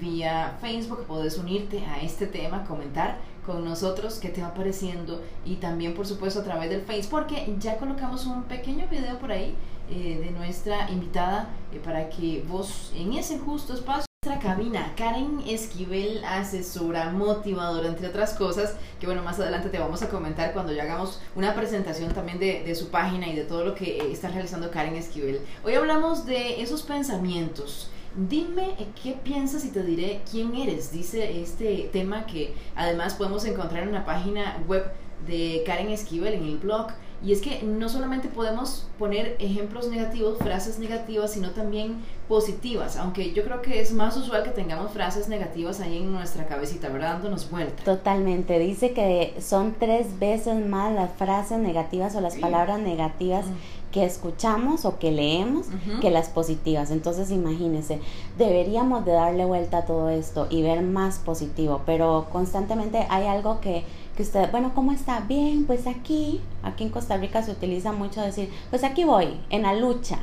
vía 0.00 0.56
Facebook, 0.60 1.04
podés 1.06 1.38
unirte 1.38 1.84
a 1.84 2.00
este 2.00 2.26
tema, 2.26 2.64
comentar 2.64 3.18
con 3.44 3.64
nosotros 3.64 4.18
qué 4.20 4.28
te 4.28 4.42
va 4.42 4.52
pareciendo 4.52 5.22
y 5.44 5.56
también 5.56 5.94
por 5.94 6.06
supuesto 6.06 6.40
a 6.40 6.44
través 6.44 6.68
del 6.68 6.82
Facebook 6.82 7.10
porque 7.10 7.54
ya 7.58 7.78
colocamos 7.78 8.26
un 8.26 8.42
pequeño 8.42 8.86
video 8.88 9.18
por 9.18 9.32
ahí 9.32 9.54
eh, 9.90 10.20
de 10.22 10.30
nuestra 10.32 10.90
invitada 10.90 11.48
eh, 11.72 11.80
para 11.82 12.10
que 12.10 12.44
vos 12.46 12.92
en 12.94 13.14
ese 13.14 13.38
justo 13.38 13.72
espacio 13.72 14.08
la 14.26 14.40
cabina. 14.40 14.92
Karen 14.96 15.40
Esquivel, 15.46 16.22
asesora, 16.24 17.10
motivadora, 17.12 17.88
entre 17.88 18.08
otras 18.08 18.34
cosas, 18.34 18.74
que 19.00 19.06
bueno, 19.06 19.22
más 19.22 19.38
adelante 19.38 19.70
te 19.70 19.78
vamos 19.78 20.02
a 20.02 20.10
comentar 20.10 20.52
cuando 20.52 20.72
ya 20.72 20.82
hagamos 20.82 21.20
una 21.36 21.54
presentación 21.54 22.12
también 22.12 22.38
de, 22.38 22.64
de 22.64 22.74
su 22.74 22.88
página 22.88 23.28
y 23.28 23.36
de 23.36 23.44
todo 23.44 23.64
lo 23.64 23.74
que 23.74 23.98
eh, 23.98 24.12
está 24.12 24.28
realizando 24.28 24.70
Karen 24.70 24.96
Esquivel. 24.96 25.40
Hoy 25.64 25.74
hablamos 25.74 26.26
de 26.26 26.60
esos 26.60 26.82
pensamientos. 26.82 27.90
Dime 28.26 28.74
qué 29.00 29.12
piensas 29.12 29.64
y 29.64 29.70
te 29.70 29.84
diré 29.84 30.22
quién 30.28 30.52
eres, 30.56 30.90
dice 30.90 31.40
este 31.40 31.88
tema 31.92 32.26
que 32.26 32.52
además 32.74 33.14
podemos 33.14 33.44
encontrar 33.44 33.84
en 33.84 33.92
la 33.92 34.04
página 34.04 34.60
web 34.66 34.90
de 35.24 35.62
Karen 35.64 35.90
Esquivel 35.90 36.34
en 36.34 36.42
el 36.42 36.58
blog. 36.58 36.88
Y 37.24 37.32
es 37.32 37.40
que 37.40 37.62
no 37.62 37.88
solamente 37.88 38.28
podemos 38.28 38.86
poner 38.98 39.36
ejemplos 39.40 39.88
negativos, 39.88 40.38
frases 40.38 40.78
negativas, 40.78 41.32
sino 41.32 41.50
también 41.50 41.96
positivas, 42.28 42.96
aunque 42.96 43.32
yo 43.32 43.42
creo 43.42 43.62
que 43.62 43.80
es 43.80 43.92
más 43.92 44.16
usual 44.16 44.44
que 44.44 44.50
tengamos 44.50 44.92
frases 44.92 45.28
negativas 45.28 45.80
ahí 45.80 45.96
en 45.96 46.12
nuestra 46.12 46.46
cabecita, 46.46 46.88
¿verdad? 46.90 47.14
Dándonos 47.14 47.50
vuelta. 47.50 47.82
Totalmente, 47.82 48.58
dice 48.58 48.92
que 48.92 49.34
son 49.40 49.74
tres 49.78 50.18
veces 50.18 50.64
más 50.64 50.92
las 50.92 51.10
frases 51.12 51.58
negativas 51.58 52.14
o 52.14 52.20
las 52.20 52.36
palabras 52.36 52.78
negativas 52.78 53.46
que 53.90 54.04
escuchamos 54.04 54.84
o 54.84 54.98
que 54.98 55.10
leemos 55.10 55.66
que 56.00 56.10
las 56.10 56.28
positivas. 56.28 56.90
Entonces 56.90 57.30
imagínense, 57.30 58.00
deberíamos 58.36 59.04
de 59.04 59.12
darle 59.12 59.44
vuelta 59.44 59.78
a 59.78 59.86
todo 59.86 60.10
esto 60.10 60.46
y 60.50 60.62
ver 60.62 60.82
más 60.82 61.18
positivo, 61.18 61.82
pero 61.86 62.26
constantemente 62.30 63.06
hay 63.08 63.26
algo 63.26 63.60
que 63.60 63.84
que 64.18 64.24
usted, 64.24 64.50
bueno, 64.50 64.72
¿cómo 64.74 64.90
está? 64.90 65.20
Bien, 65.20 65.64
pues 65.64 65.86
aquí, 65.86 66.40
aquí 66.64 66.82
en 66.82 66.90
Costa 66.90 67.16
Rica 67.16 67.40
se 67.44 67.52
utiliza 67.52 67.92
mucho 67.92 68.20
decir, 68.20 68.50
pues 68.68 68.82
aquí 68.82 69.04
voy, 69.04 69.38
en 69.48 69.62
la 69.62 69.74
lucha. 69.74 70.18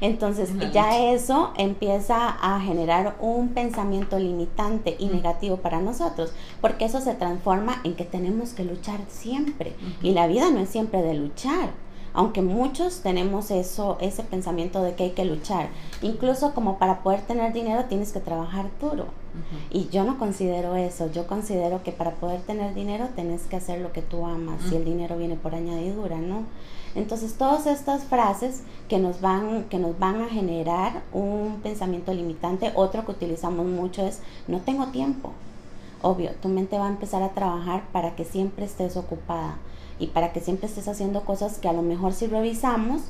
Entonces 0.00 0.48
ya 0.72 0.96
eso 1.12 1.52
empieza 1.58 2.30
a 2.30 2.58
generar 2.62 3.16
un 3.20 3.50
pensamiento 3.50 4.18
limitante 4.18 4.96
y 4.98 5.08
negativo 5.08 5.58
para 5.58 5.82
nosotros, 5.82 6.32
porque 6.62 6.86
eso 6.86 7.02
se 7.02 7.12
transforma 7.12 7.82
en 7.84 7.96
que 7.96 8.06
tenemos 8.06 8.54
que 8.54 8.64
luchar 8.64 9.00
siempre. 9.08 9.74
Y 10.00 10.12
la 10.12 10.26
vida 10.26 10.50
no 10.50 10.60
es 10.60 10.70
siempre 10.70 11.02
de 11.02 11.12
luchar 11.12 11.83
aunque 12.14 12.42
muchos 12.42 13.00
tenemos 13.00 13.50
eso, 13.50 13.98
ese 14.00 14.22
pensamiento 14.22 14.82
de 14.82 14.94
que 14.94 15.04
hay 15.04 15.10
que 15.10 15.24
luchar. 15.24 15.68
Incluso 16.00 16.54
como 16.54 16.78
para 16.78 17.02
poder 17.02 17.22
tener 17.22 17.52
dinero 17.52 17.84
tienes 17.88 18.12
que 18.12 18.20
trabajar 18.20 18.70
duro. 18.80 19.06
Y 19.68 19.88
yo 19.88 20.04
no 20.04 20.16
considero 20.16 20.76
eso, 20.76 21.10
yo 21.10 21.26
considero 21.26 21.82
que 21.82 21.90
para 21.90 22.12
poder 22.12 22.40
tener 22.42 22.72
dinero 22.72 23.08
tienes 23.16 23.42
que 23.42 23.56
hacer 23.56 23.80
lo 23.80 23.90
que 23.92 24.00
tú 24.00 24.24
amas 24.26 24.60
y 24.70 24.76
el 24.76 24.84
dinero 24.84 25.16
viene 25.16 25.34
por 25.34 25.56
añadidura, 25.56 26.18
¿no? 26.18 26.44
Entonces, 26.94 27.34
todas 27.34 27.66
estas 27.66 28.04
frases 28.04 28.62
que 28.88 29.00
nos 29.00 29.20
van 29.20 29.64
que 29.64 29.80
nos 29.80 29.98
van 29.98 30.22
a 30.22 30.28
generar 30.28 31.02
un 31.12 31.58
pensamiento 31.64 32.14
limitante, 32.14 32.70
otro 32.76 33.04
que 33.04 33.10
utilizamos 33.10 33.66
mucho 33.66 34.06
es 34.06 34.20
no 34.46 34.60
tengo 34.60 34.86
tiempo. 34.86 35.32
Obvio, 36.00 36.30
tu 36.40 36.48
mente 36.48 36.78
va 36.78 36.86
a 36.86 36.90
empezar 36.90 37.24
a 37.24 37.30
trabajar 37.30 37.82
para 37.90 38.14
que 38.14 38.24
siempre 38.24 38.66
estés 38.66 38.96
ocupada 38.96 39.56
y 39.98 40.08
para 40.08 40.32
que 40.32 40.40
siempre 40.40 40.66
estés 40.66 40.88
haciendo 40.88 41.24
cosas 41.24 41.58
que 41.58 41.68
a 41.68 41.72
lo 41.72 41.82
mejor 41.82 42.12
si 42.12 42.26
revisamos 42.26 43.02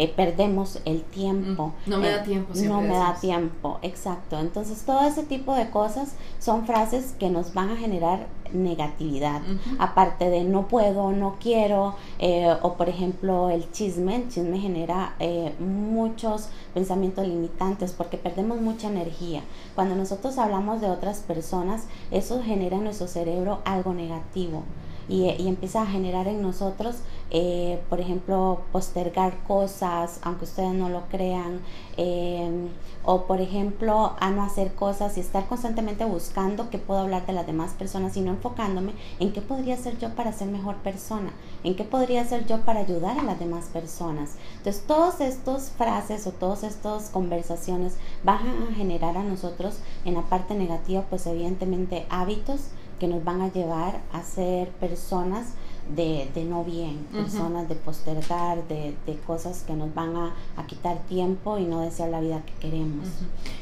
eh, 0.00 0.08
perdemos 0.08 0.80
el 0.86 1.02
tiempo. 1.02 1.74
Mm, 1.84 1.90
no 1.90 1.98
me 1.98 2.08
da 2.08 2.16
eh, 2.16 2.24
tiempo. 2.24 2.54
No 2.54 2.80
me 2.80 2.94
da 2.94 3.16
tiempo, 3.20 3.78
exacto. 3.82 4.38
Entonces 4.38 4.82
todo 4.84 5.06
ese 5.06 5.24
tipo 5.24 5.54
de 5.54 5.68
cosas 5.68 6.14
son 6.38 6.64
frases 6.64 7.14
que 7.18 7.28
nos 7.28 7.52
van 7.52 7.68
a 7.68 7.76
generar 7.76 8.26
negatividad. 8.52 9.42
Aparte 9.78 10.30
de 10.30 10.42
no 10.44 10.68
puedo, 10.68 11.12
no 11.12 11.36
quiero, 11.38 11.96
eh, 12.18 12.50
o 12.62 12.74
por 12.74 12.88
ejemplo 12.88 13.50
el 13.50 13.70
chisme, 13.72 14.16
el 14.16 14.28
chisme 14.28 14.58
genera 14.58 15.16
muchos 15.58 16.48
pensamientos 16.72 17.28
limitantes 17.28 17.92
porque 17.92 18.16
perdemos 18.16 18.60
mucha 18.60 18.88
energía. 18.88 19.42
Cuando 19.74 19.94
nosotros 19.94 20.38
hablamos 20.38 20.80
de 20.80 20.88
otras 20.88 21.18
personas, 21.18 21.84
eso 22.10 22.42
genera 22.42 22.78
en 22.78 22.84
nuestro 22.84 23.06
cerebro 23.06 23.60
algo 23.64 23.92
negativo 23.92 24.62
y, 25.10 25.48
empieza 25.48 25.82
a 25.82 25.86
generar 25.86 26.28
en 26.28 26.40
nosotros, 26.40 26.96
eh, 27.30 27.80
por 27.88 28.00
ejemplo, 28.00 28.60
postergar 28.70 29.42
cosas, 29.42 30.20
aunque 30.22 30.44
ustedes 30.44 30.72
no 30.72 30.88
lo 30.88 31.02
crean, 31.08 31.60
em, 31.96 32.68
o 33.04 33.22
por 33.26 33.40
ejemplo, 33.40 34.14
a 34.20 34.30
no 34.30 34.44
hacer 34.44 34.72
cosas 34.74 35.16
y 35.16 35.20
estar 35.20 35.46
constantemente 35.48 36.04
buscando 36.04 36.70
qué 36.70 36.78
puedo 36.78 37.00
hablar 37.00 37.26
de 37.26 37.32
las 37.32 37.46
demás 37.46 37.72
personas 37.72 38.16
y 38.16 38.20
no 38.20 38.30
enfocándome 38.30 38.92
en 39.18 39.32
qué 39.32 39.42
podría 39.42 39.76
ser 39.76 39.98
yo 39.98 40.10
para 40.14 40.32
ser 40.32 40.46
mejor 40.48 40.76
persona, 40.76 41.32
en 41.64 41.74
qué 41.74 41.82
podría 41.82 42.24
ser 42.24 42.46
yo 42.46 42.60
para 42.60 42.80
ayudar 42.80 43.18
a 43.18 43.24
las 43.24 43.40
demás 43.40 43.64
personas. 43.66 44.36
Entonces, 44.58 44.84
todas 44.86 45.20
estas 45.20 45.70
frases 45.70 46.26
o 46.28 46.32
todas 46.32 46.62
estas 46.62 47.10
conversaciones 47.10 47.94
van 48.22 48.46
a 48.46 48.74
generar 48.76 49.16
a 49.16 49.24
nosotros 49.24 49.78
en 50.04 50.14
la 50.14 50.22
parte 50.22 50.54
negativa, 50.54 51.02
pues 51.10 51.26
evidentemente 51.26 52.06
hábitos 52.10 52.70
que 53.00 53.08
nos 53.08 53.24
van 53.24 53.40
a 53.40 53.52
llevar 53.52 54.00
a 54.12 54.22
ser 54.22 54.68
personas 54.72 55.54
de, 55.96 56.30
de 56.34 56.44
no 56.44 56.62
bien, 56.62 56.98
personas 57.10 57.68
de 57.68 57.74
postergar, 57.74 58.68
de, 58.68 58.94
de, 59.06 59.16
cosas 59.26 59.64
que 59.66 59.72
nos 59.72 59.92
van 59.92 60.14
a, 60.14 60.34
a, 60.56 60.66
quitar 60.66 60.98
tiempo 61.08 61.58
y 61.58 61.64
no 61.64 61.80
desear 61.80 62.10
la 62.10 62.20
vida 62.20 62.42
que 62.44 62.52
queremos. 62.68 63.08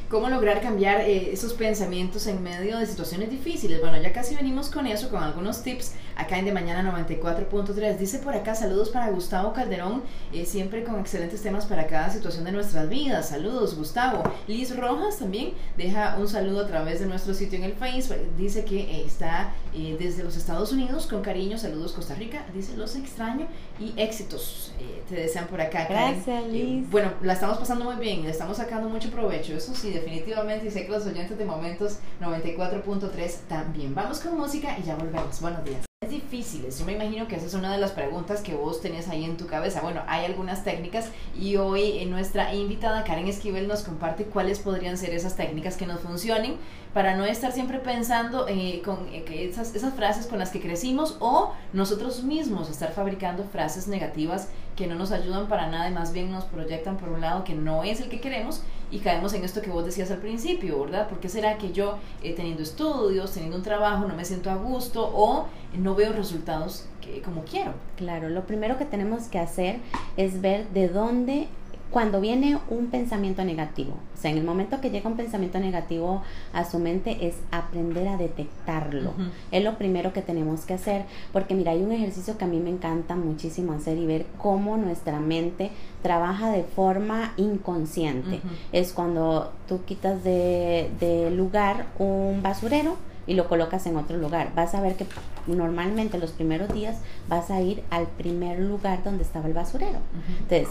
¿Cómo 0.09 0.31
lograr 0.31 0.63
cambiar 0.63 1.03
eh, 1.03 1.33
esos 1.35 1.53
pensamientos 1.53 2.27
en 2.29 2.43
medio 2.43 2.79
de 2.79 2.87
situaciones 2.87 3.29
difíciles? 3.29 3.79
Bueno, 3.79 4.01
ya 4.01 4.11
casi 4.11 4.35
venimos 4.35 4.71
con 4.71 4.87
eso, 4.87 5.11
con 5.11 5.23
algunos 5.23 5.63
tips 5.63 5.93
acá 6.17 6.39
en 6.39 6.47
De 6.47 6.53
Mañana 6.53 6.91
94.3. 6.91 7.99
Dice 7.99 8.19
por 8.19 8.35
acá, 8.35 8.55
saludos 8.55 8.89
para 8.89 9.11
Gustavo 9.11 9.53
Calderón, 9.53 10.03
eh, 10.33 10.47
siempre 10.47 10.83
con 10.83 10.99
excelentes 10.99 11.43
temas 11.43 11.67
para 11.67 11.87
cada 11.89 12.09
situación 12.11 12.45
de 12.45 12.53
nuestras 12.53 12.89
vidas. 12.89 13.29
Saludos, 13.29 13.77
Gustavo. 13.77 14.23
Liz 14.47 14.75
Rojas 14.75 15.19
también 15.19 15.53
deja 15.77 16.17
un 16.19 16.27
saludo 16.27 16.65
a 16.65 16.67
través 16.67 17.01
de 17.01 17.07
nuestro 17.07 17.35
sitio 17.35 17.59
en 17.59 17.65
el 17.65 17.75
Facebook. 17.75 18.17
Dice 18.39 18.65
que 18.65 18.81
eh, 18.81 19.05
está 19.05 19.53
desde 19.99 20.25
los 20.25 20.37
Estados 20.37 20.73
Unidos, 20.73 21.07
con 21.07 21.21
cariño, 21.21 21.59
saludos 21.59 21.93
Costa 21.93 22.15
Rica. 22.15 22.47
Dice, 22.55 22.77
los 22.79 22.97
extraño 22.97 23.47
y 23.79 23.93
éxitos 23.97 24.73
te 25.09 25.15
desean 25.15 25.47
por 25.47 25.61
acá. 25.61 25.87
Gracias, 25.89 26.47
Liz. 26.49 26.89
bueno, 26.91 27.13
la 27.23 27.35
estamos 27.35 27.59
pasando 27.59 27.85
muy 27.85 27.97
bien, 27.97 28.23
le 28.23 28.31
estamos 28.31 28.57
sacando 28.57 28.89
mucho 28.89 29.11
provecho, 29.11 29.55
eso 29.55 29.75
sí 29.75 29.98
definitivamente, 30.01 30.67
y 30.67 30.71
sé 30.71 30.87
que 30.87 30.93
los 30.93 31.07
oyentes 31.07 31.37
de 31.37 31.45
Momentos 31.45 31.99
94.3 32.21 33.49
también. 33.49 33.95
Vamos 33.95 34.21
con 34.21 34.37
música 34.37 34.77
y 34.79 34.83
ya 34.83 34.97
volvemos. 34.97 35.41
Buenos 35.41 35.65
días. 35.65 35.89
Es 36.01 36.11
difícil, 36.11 36.65
yo 36.71 36.85
me 36.87 36.93
imagino 36.93 37.27
que 37.27 37.35
esa 37.35 37.47
es 37.47 37.55
una 37.55 37.73
de 37.73 37.79
las 37.79 37.91
preguntas 37.91 38.41
que 38.41 38.55
vos 38.55 38.81
tenés 38.81 39.09
ahí 39.09 39.25
en 39.25 39.37
tu 39.37 39.49
cabeza. 39.49 39.81
Bueno, 39.81 40.03
hay 40.07 40.25
algunas 40.25 40.63
técnicas 40.63 41.11
y 41.37 41.57
hoy 41.57 42.05
nuestra 42.07 42.55
invitada 42.55 43.03
Karen 43.03 43.27
Esquivel 43.27 43.67
nos 43.67 43.83
comparte 43.83 44.25
cuáles 44.25 44.61
podrían 44.61 44.97
ser 44.97 45.13
esas 45.13 45.35
técnicas 45.35 45.77
que 45.77 45.87
nos 45.87 46.01
funcionen 46.01 46.57
para 46.95 47.17
no 47.17 47.25
estar 47.25 47.51
siempre 47.51 47.81
pensando 47.81 48.47
eh, 48.49 48.81
con 48.85 49.09
eh, 49.13 49.25
esas, 49.51 49.75
esas 49.75 49.93
frases 49.95 50.29
con 50.29 50.39
las 50.39 50.51
que 50.51 50.61
crecimos 50.61 51.17
o 51.19 51.53
nosotros 51.73 52.23
mismos 52.23 52.71
estar 52.71 52.93
fabricando 52.93 53.43
frases 53.43 53.89
negativas 53.89 54.49
que 54.77 54.87
no 54.87 54.95
nos 54.95 55.11
ayudan 55.11 55.49
para 55.49 55.67
nada 55.67 55.91
y 55.91 55.93
más 55.93 56.13
bien 56.13 56.31
nos 56.31 56.45
proyectan 56.45 56.97
por 56.97 57.09
un 57.09 57.23
lado 57.23 57.43
que 57.43 57.57
no 57.57 57.83
es 57.83 58.01
el 58.01 58.09
que 58.09 58.21
queremos 58.21 58.63
y 58.91 58.99
caemos 58.99 59.33
en 59.35 59.45
esto 59.45 59.61
que 59.61 59.71
vos 59.71 59.85
decías 59.85 60.11
al 60.11 60.19
principio, 60.19 60.81
¿verdad? 60.81 61.09
¿Por 61.09 61.21
qué 61.21 61.29
será 61.29 61.59
que 61.59 61.73
yo 61.73 61.99
eh, 62.23 62.35
teniendo 62.35 62.63
estudios, 62.63 63.33
teniendo 63.33 63.57
un 63.57 63.63
trabajo, 63.63 64.07
no 64.07 64.15
me 64.15 64.25
siento 64.25 64.51
a 64.51 64.57
gusto 64.57 65.11
o 65.15 65.47
no 65.77 65.95
veo 65.95 66.13
resultados 66.13 66.87
que, 67.01 67.21
como 67.23 67.45
quiero? 67.45 67.73
Claro, 67.97 68.29
lo 68.29 68.47
primero 68.47 68.79
que 68.79 68.85
tenemos 68.85 69.25
que 69.25 69.39
hacer 69.39 69.81
es 70.17 70.41
ver 70.41 70.69
de 70.69 70.89
dónde 70.89 71.49
cuando 71.91 72.21
viene 72.21 72.59
un 72.69 72.89
pensamiento 72.89 73.45
negativo, 73.45 73.93
o 74.15 74.21
sea, 74.21 74.31
en 74.31 74.39
el 74.39 74.45
momento 74.45 74.81
que 74.81 74.91
llega 74.91 75.09
un 75.09 75.17
pensamiento 75.17 75.59
negativo 75.59 76.23
a 76.53 76.65
su 76.65 76.79
mente 76.79 77.27
es 77.27 77.37
aprender 77.51 78.09
a 78.09 78.17
detectarlo. 78.17 79.13
Es 79.51 79.65
lo 79.65 79.79
primero 79.79 80.13
que 80.13 80.21
tenemos 80.21 80.67
que 80.67 80.75
hacer, 80.75 81.05
porque 81.33 81.55
mira, 81.55 81.73
hay 81.73 81.83
un 81.83 81.93
ejercicio 81.93 82.37
que 82.37 82.45
a 82.45 82.49
mí 82.49 82.61
me 82.61 82.71
encanta 82.71 83.17
muchísimo 83.17 83.73
hacer 83.73 83.97
y 83.97 84.07
ver 84.07 84.27
cómo 84.37 84.77
nuestra 84.77 85.19
mente 85.21 85.71
trabaja 86.03 86.51
de 86.51 86.65
forma 86.65 87.33
inconsciente. 87.37 88.41
Es 88.73 88.93
cuando 88.93 89.53
tú 89.67 89.81
quitas 89.85 90.23
de, 90.25 90.91
de 91.01 91.31
lugar 91.31 91.87
un 91.99 92.43
basurero 92.43 92.97
y 93.27 93.35
lo 93.35 93.47
colocas 93.47 93.87
en 93.87 93.97
otro 93.97 94.17
lugar. 94.17 94.53
Vas 94.55 94.75
a 94.75 94.81
ver 94.81 94.97
que 94.97 95.07
normalmente 95.47 96.19
los 96.19 96.33
primeros 96.33 96.73
días 96.73 96.97
vas 97.29 97.51
a 97.51 97.61
ir 97.61 97.83
al 97.91 98.07
primer 98.07 98.59
lugar 98.59 99.05
donde 99.05 99.23
estaba 99.23 99.47
el 99.47 99.55
basurero. 99.55 99.99
Entonces, 100.41 100.69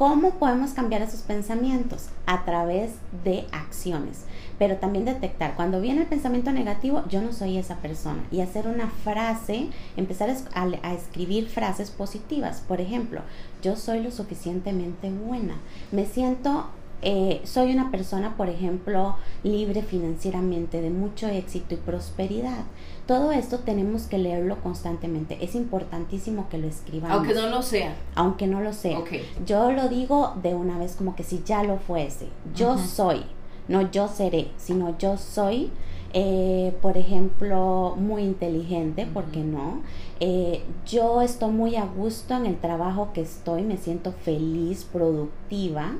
¿Cómo 0.00 0.30
podemos 0.36 0.70
cambiar 0.70 1.02
esos 1.02 1.20
pensamientos? 1.20 2.06
A 2.24 2.46
través 2.46 2.92
de 3.22 3.44
acciones, 3.52 4.24
pero 4.58 4.76
también 4.76 5.04
detectar 5.04 5.54
cuando 5.56 5.82
viene 5.82 6.00
el 6.00 6.06
pensamiento 6.06 6.52
negativo, 6.52 7.04
yo 7.10 7.20
no 7.20 7.34
soy 7.34 7.58
esa 7.58 7.76
persona 7.82 8.22
y 8.30 8.40
hacer 8.40 8.66
una 8.66 8.88
frase, 8.88 9.68
empezar 9.98 10.34
a, 10.54 10.94
escribir 10.94 11.50
frases 11.50 11.90
positivas. 11.90 12.62
Por 12.66 12.80
ejemplo, 12.80 13.20
yo 13.62 13.76
soy 13.76 14.00
lo 14.00 14.10
suficientemente 14.10 15.10
buena, 15.10 15.56
me 15.92 16.06
siento 16.06 16.70
eh, 17.02 17.40
soy 17.44 17.72
una 17.72 17.90
persona, 17.90 18.36
por 18.36 18.48
ejemplo, 18.48 19.16
libre 19.42 19.82
financieramente, 19.82 20.80
de 20.80 20.90
mucho 20.90 21.28
éxito 21.28 21.74
y 21.74 21.78
prosperidad. 21.78 22.64
Todo 23.10 23.32
esto 23.32 23.58
tenemos 23.58 24.02
que 24.02 24.18
leerlo 24.18 24.62
constantemente. 24.62 25.38
Es 25.42 25.56
importantísimo 25.56 26.48
que 26.48 26.58
lo 26.58 26.68
escribamos. 26.68 27.16
Aunque 27.16 27.34
no 27.34 27.48
lo 27.48 27.62
sea. 27.62 27.96
Aunque 28.14 28.46
no 28.46 28.60
lo 28.60 28.72
sea. 28.72 29.00
Yo 29.44 29.72
lo 29.72 29.88
digo 29.88 30.34
de 30.40 30.54
una 30.54 30.78
vez 30.78 30.94
como 30.94 31.16
que 31.16 31.24
si 31.24 31.42
ya 31.44 31.64
lo 31.64 31.78
fuese. 31.78 32.28
Yo 32.54 32.78
soy 32.78 33.24
no 33.70 33.88
yo 33.90 34.08
seré, 34.08 34.48
sino 34.56 34.98
yo 34.98 35.16
soy, 35.16 35.70
eh, 36.12 36.76
por 36.82 36.98
ejemplo, 36.98 37.94
muy 37.96 38.24
inteligente, 38.24 39.06
¿por 39.06 39.26
qué 39.26 39.44
no? 39.44 39.80
Eh, 40.18 40.64
yo 40.86 41.22
estoy 41.22 41.52
muy 41.52 41.76
a 41.76 41.84
gusto 41.84 42.34
en 42.34 42.46
el 42.46 42.56
trabajo 42.58 43.12
que 43.14 43.20
estoy, 43.20 43.62
me 43.62 43.76
siento 43.76 44.10
feliz, 44.10 44.84
productiva 44.84 45.92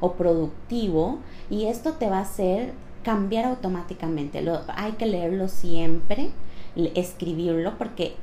o 0.00 0.12
productivo 0.14 1.18
y 1.50 1.66
esto 1.66 1.92
te 1.92 2.08
va 2.08 2.18
a 2.18 2.22
hacer 2.22 2.72
cambiar 3.04 3.44
automáticamente. 3.44 4.40
Lo, 4.40 4.60
hay 4.68 4.92
que 4.92 5.04
leerlo 5.04 5.48
siempre, 5.48 6.30
escribirlo, 6.94 7.76
porque 7.78 8.16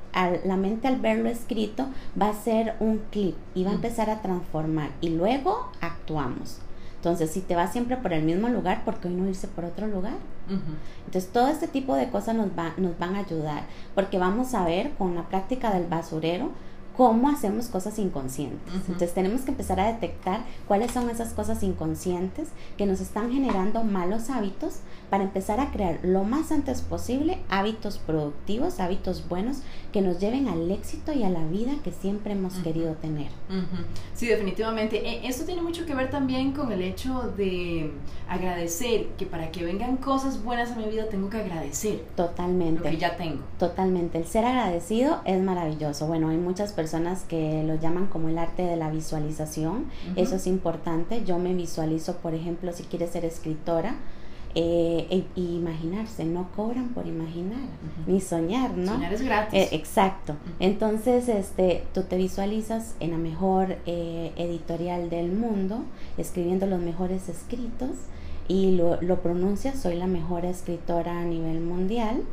la 0.46 0.58
mente 0.58 0.88
al 0.88 0.98
verlo 0.98 1.30
escrito 1.30 1.88
va 2.20 2.30
a 2.30 2.34
ser 2.34 2.76
un 2.80 3.02
clic 3.12 3.36
y 3.56 3.64
va 3.64 3.72
a 3.72 3.76
empezar 3.76 4.10
a 4.10 4.22
transformar 4.22 4.92
y 5.02 5.10
luego 5.10 5.70
actuamos. 5.82 6.60
Entonces, 6.96 7.30
si 7.32 7.42
te 7.42 7.56
vas 7.56 7.72
siempre 7.72 7.96
por 7.98 8.12
el 8.12 8.24
mismo 8.24 8.50
lugar, 8.50 8.84
¿por 8.84 8.98
qué 8.98 9.08
no 9.08 9.28
irse 9.30 9.48
por 9.48 9.66
otro 9.66 9.88
lugar? 9.88 10.16
Entonces, 11.06 11.32
todo 11.32 11.48
este 11.48 11.68
tipo 11.68 11.96
de 11.96 12.10
cosas 12.10 12.36
nos, 12.36 12.48
va, 12.48 12.74
nos 12.78 12.98
van 12.98 13.16
a 13.16 13.20
ayudar, 13.20 13.64
porque 13.94 14.18
vamos 14.18 14.54
a 14.54 14.66
ver 14.66 14.92
con 14.98 15.16
la 15.16 15.24
práctica 15.24 15.72
del 15.72 15.88
basurero, 15.88 16.50
cómo 16.98 17.30
hacemos 17.30 17.68
cosas 17.68 18.00
inconscientes. 18.00 18.74
Entonces 18.74 19.14
tenemos 19.14 19.42
que 19.42 19.52
empezar 19.52 19.80
a 19.80 19.86
detectar 19.86 20.42
cuáles 20.68 20.92
son 20.92 21.12
esas 21.12 21.32
cosas 21.34 21.62
inconscientes 21.62 22.50
que 22.76 22.88
nos 22.88 23.02
están 23.02 23.32
generando 23.32 23.84
malos 23.84 24.32
hábitos 24.32 24.80
para 25.12 25.24
empezar 25.24 25.60
a 25.60 25.72
crear 25.72 26.00
lo 26.02 26.24
más 26.24 26.52
antes 26.52 26.82
posible 26.82 27.38
hábitos 27.50 28.00
productivos, 28.00 28.80
hábitos 28.80 29.30
buenos 29.30 29.60
que 29.94 30.02
nos 30.02 30.20
lleven 30.20 30.48
al 30.48 30.70
éxito 30.72 31.14
y 31.14 31.24
a 31.24 31.30
la 31.30 31.46
vida 31.46 31.74
que 31.84 31.92
siempre 31.92 32.34
hemos 32.34 32.56
querido 32.56 32.94
tener. 32.94 33.28
Sí, 34.16 34.26
definitivamente. 34.26 35.08
E, 35.08 35.28
esto 35.28 35.46
tiene 35.46 35.62
mucho 35.62 35.86
que 35.86 35.94
ver 35.94 36.10
también 36.10 36.52
con 36.52 36.72
el 36.72 36.82
hecho 36.82 37.32
de 37.38 37.92
agradecer, 38.28 39.10
que 39.20 39.28
para 39.28 39.52
que 39.52 39.64
vengan 39.64 39.98
cosas 39.98 40.44
buenas 40.44 40.72
a 40.72 40.76
mi 40.76 40.86
vida 40.86 41.08
tengo 41.10 41.30
que 41.30 41.38
agradecer. 41.38 42.04
Totalmente. 42.16 42.84
Lo 42.84 42.90
que 42.90 42.98
ya 42.98 43.16
tengo. 43.16 43.44
Totalmente. 43.60 44.18
El 44.18 44.26
ser 44.26 44.46
agradecido 44.46 45.22
es 45.26 45.40
maravilloso. 45.42 46.08
Bueno, 46.08 46.30
hay 46.30 46.38
muchas 46.38 46.74
personas 46.74 46.87
personas 46.88 47.26
que 47.28 47.64
lo 47.64 47.76
llaman 47.76 48.08
como 48.08 48.30
el 48.30 48.38
arte 48.38 48.62
de 48.64 48.78
la 48.78 48.90
visualización. 48.90 49.88
Eso 50.16 50.38
es 50.38 50.48
importante. 50.48 51.26
Yo 51.26 51.38
me 51.38 51.54
visualizo, 51.54 52.16
por 52.20 52.34
ejemplo, 52.34 52.72
si 52.72 52.84
quieres 52.84 53.10
ser 53.10 53.26
escritora, 53.26 53.98
eh, 54.56 55.06
e, 55.10 55.42
imaginarse, 55.42 56.24
no 56.24 56.48
cobran 56.56 56.94
por 56.94 57.06
imaginar, 57.06 57.60
ni 58.08 58.22
soñar, 58.22 58.72
¿no? 58.78 58.94
Soñar 58.94 59.14
es 59.14 59.22
gratis. 59.22 59.60
Eh, 59.60 59.68
exacto. 59.74 60.38
Entonces, 60.62 61.28
este, 61.28 61.84
tú 61.94 62.04
te 62.04 62.16
visualizas 62.16 62.96
en 63.02 63.12
la 63.12 63.18
mejor 63.18 63.76
eh, 63.86 64.32
editorial 64.38 65.10
del 65.10 65.34
mundo, 65.34 65.84
escribiendo 66.18 66.68
los 66.68 66.80
mejores 66.80 67.28
escritos 67.28 67.98
y 68.48 68.72
lo, 68.78 69.02
lo 69.02 69.22
pronuncias, 69.22 69.78
soy 69.78 69.98
la 69.98 70.08
mejor 70.08 70.46
escritora 70.46 71.20
a 71.20 71.26
nivel 71.26 71.60
mundial 71.60 72.24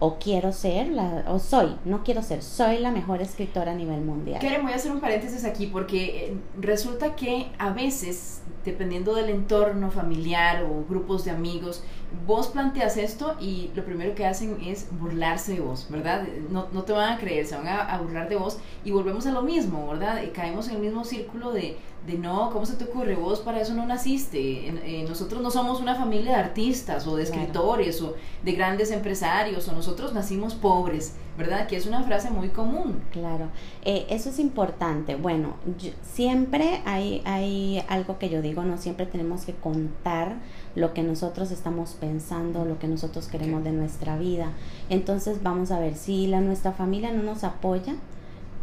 o 0.00 0.18
quiero 0.18 0.52
ser, 0.52 0.88
la, 0.88 1.24
o 1.28 1.38
soy, 1.38 1.76
no 1.84 2.02
quiero 2.02 2.22
ser, 2.22 2.42
soy 2.42 2.78
la 2.78 2.90
mejor 2.90 3.20
escritora 3.20 3.72
a 3.72 3.74
nivel 3.74 4.00
mundial. 4.00 4.40
Karen, 4.40 4.62
voy 4.62 4.72
a 4.72 4.76
hacer 4.76 4.90
un 4.90 5.00
paréntesis 5.00 5.44
aquí 5.44 5.66
porque 5.66 6.24
eh, 6.24 6.36
resulta 6.58 7.14
que 7.14 7.52
a 7.58 7.70
veces, 7.70 8.40
dependiendo 8.64 9.14
del 9.14 9.28
entorno 9.28 9.90
familiar 9.90 10.64
o 10.64 10.86
grupos 10.88 11.26
de 11.26 11.32
amigos, 11.32 11.84
vos 12.26 12.48
planteas 12.48 12.96
esto 12.96 13.36
y 13.40 13.70
lo 13.74 13.84
primero 13.84 14.14
que 14.14 14.26
hacen 14.26 14.58
es 14.64 14.88
burlarse 14.98 15.54
de 15.54 15.60
vos, 15.60 15.86
¿verdad? 15.90 16.26
No, 16.50 16.66
no 16.72 16.82
te 16.82 16.92
van 16.92 17.12
a 17.12 17.18
creer, 17.18 17.46
se 17.46 17.56
van 17.56 17.68
a, 17.68 17.98
burlar 17.98 18.28
de 18.28 18.36
vos 18.36 18.58
y 18.84 18.90
volvemos 18.90 19.26
a 19.26 19.32
lo 19.32 19.42
mismo, 19.42 19.88
¿verdad? 19.88 20.20
caemos 20.34 20.68
en 20.68 20.76
el 20.76 20.80
mismo 20.80 21.04
círculo 21.04 21.52
de, 21.52 21.76
de 22.06 22.14
no, 22.14 22.50
¿cómo 22.50 22.66
se 22.66 22.76
te 22.76 22.84
ocurre? 22.84 23.14
Vos 23.14 23.40
para 23.40 23.60
eso 23.60 23.74
no 23.74 23.86
naciste. 23.86 24.68
Eh, 24.68 25.04
nosotros 25.08 25.42
no 25.42 25.50
somos 25.50 25.80
una 25.80 25.94
familia 25.94 26.32
de 26.32 26.38
artistas 26.38 27.06
o 27.06 27.16
de 27.16 27.24
escritores 27.24 28.00
o 28.02 28.14
de 28.42 28.52
grandes 28.52 28.90
empresarios 28.90 29.68
o 29.68 29.72
nosotros 29.72 30.12
nacimos 30.12 30.54
pobres, 30.54 31.14
¿verdad? 31.38 31.66
Que 31.66 31.76
es 31.76 31.86
una 31.86 32.02
frase 32.02 32.30
muy 32.30 32.48
común. 32.48 33.00
Claro, 33.12 33.48
eh, 33.84 34.06
eso 34.10 34.30
es 34.30 34.38
importante. 34.38 35.16
Bueno, 35.16 35.54
siempre 36.02 36.82
hay, 36.84 37.22
hay 37.24 37.84
algo 37.88 38.18
que 38.18 38.28
yo 38.28 38.42
digo, 38.42 38.62
no 38.64 38.78
siempre 38.78 39.06
tenemos 39.06 39.44
que 39.44 39.54
contar 39.54 40.36
lo 40.74 40.94
que 40.94 41.02
nosotros 41.02 41.50
estamos 41.50 41.96
pensando, 42.00 42.64
lo 42.64 42.78
que 42.78 42.88
nosotros 42.88 43.28
queremos 43.28 43.64
de 43.64 43.72
nuestra 43.72 44.18
vida. 44.18 44.52
Entonces 44.88 45.42
vamos 45.42 45.70
a 45.70 45.78
ver, 45.78 45.96
si 45.96 46.26
la, 46.26 46.40
nuestra 46.40 46.72
familia 46.72 47.12
no 47.12 47.22
nos 47.22 47.44
apoya, 47.44 47.94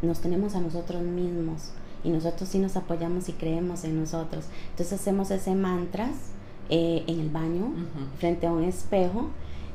nos 0.02 0.20
tenemos 0.20 0.56
a 0.56 0.62
nosotros 0.62 1.02
mismos 1.02 1.72
y 2.04 2.10
nosotros 2.10 2.50
sí 2.50 2.60
nos 2.60 2.76
apoyamos 2.78 3.30
y 3.30 3.34
creemos 3.34 3.84
en 3.84 4.00
nosotros. 4.00 4.46
Entonces 4.72 5.00
hacemos 5.00 5.32
ese 5.32 5.56
mantras 5.56 6.12
eh, 6.70 7.04
en 7.08 7.20
el 7.20 7.30
baño, 7.30 7.74
frente 8.20 8.48
a 8.48 8.52
un 8.52 8.64
espejo, 8.64 9.30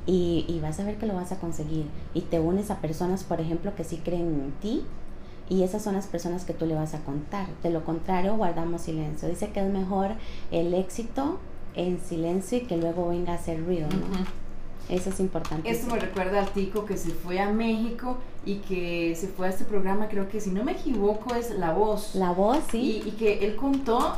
y, 0.06 0.44
y, 0.48 0.60
vas 0.60 0.80
a 0.80 0.84
ver 0.84 0.98
que 0.98 1.06
lo 1.06 1.14
vas 1.14 1.32
a 1.32 1.38
conseguir. 1.38 1.86
Y 2.14 2.22
te 2.22 2.40
unes 2.40 2.70
a 2.70 2.80
personas, 2.80 3.24
por 3.24 3.40
ejemplo, 3.40 3.74
que 3.74 3.84
sí 3.84 3.98
creen 3.98 4.40
en 4.40 4.52
ti, 4.60 4.84
y 5.48 5.62
esas 5.64 5.82
son 5.82 5.94
las 5.94 6.06
personas 6.06 6.44
que 6.44 6.54
tú 6.54 6.66
le 6.66 6.74
vas 6.74 6.94
a 6.94 7.00
contar. 7.00 7.46
De 7.62 7.70
lo 7.70 7.84
contrario, 7.84 8.36
guardamos 8.36 8.82
silencio. 8.82 9.28
Dice 9.28 9.50
que 9.50 9.60
es 9.60 9.70
mejor 9.70 10.12
el 10.50 10.72
éxito 10.72 11.38
en 11.74 12.00
silencio 12.00 12.58
y 12.58 12.62
que 12.62 12.76
luego 12.76 13.08
venga 13.08 13.32
a 13.32 13.36
hacer 13.36 13.64
ruido, 13.64 13.88
¿no? 13.88 14.41
Eso 14.92 15.08
es 15.08 15.20
importante. 15.20 15.70
Esto 15.70 15.90
me 15.90 15.98
recuerda 15.98 16.40
al 16.40 16.50
tico 16.50 16.84
que 16.84 16.98
se 16.98 17.12
fue 17.12 17.40
a 17.40 17.50
México 17.50 18.18
y 18.44 18.56
que 18.56 19.14
se 19.16 19.26
fue 19.26 19.46
a 19.46 19.50
este 19.50 19.64
programa, 19.64 20.06
creo 20.08 20.28
que 20.28 20.38
si 20.38 20.50
no 20.50 20.64
me 20.64 20.72
equivoco 20.72 21.34
es 21.34 21.50
La 21.52 21.72
Voz. 21.72 22.14
La 22.14 22.32
Voz, 22.32 22.58
sí. 22.70 23.02
Y, 23.06 23.12
que 23.12 23.46
él 23.46 23.56
contó, 23.56 24.14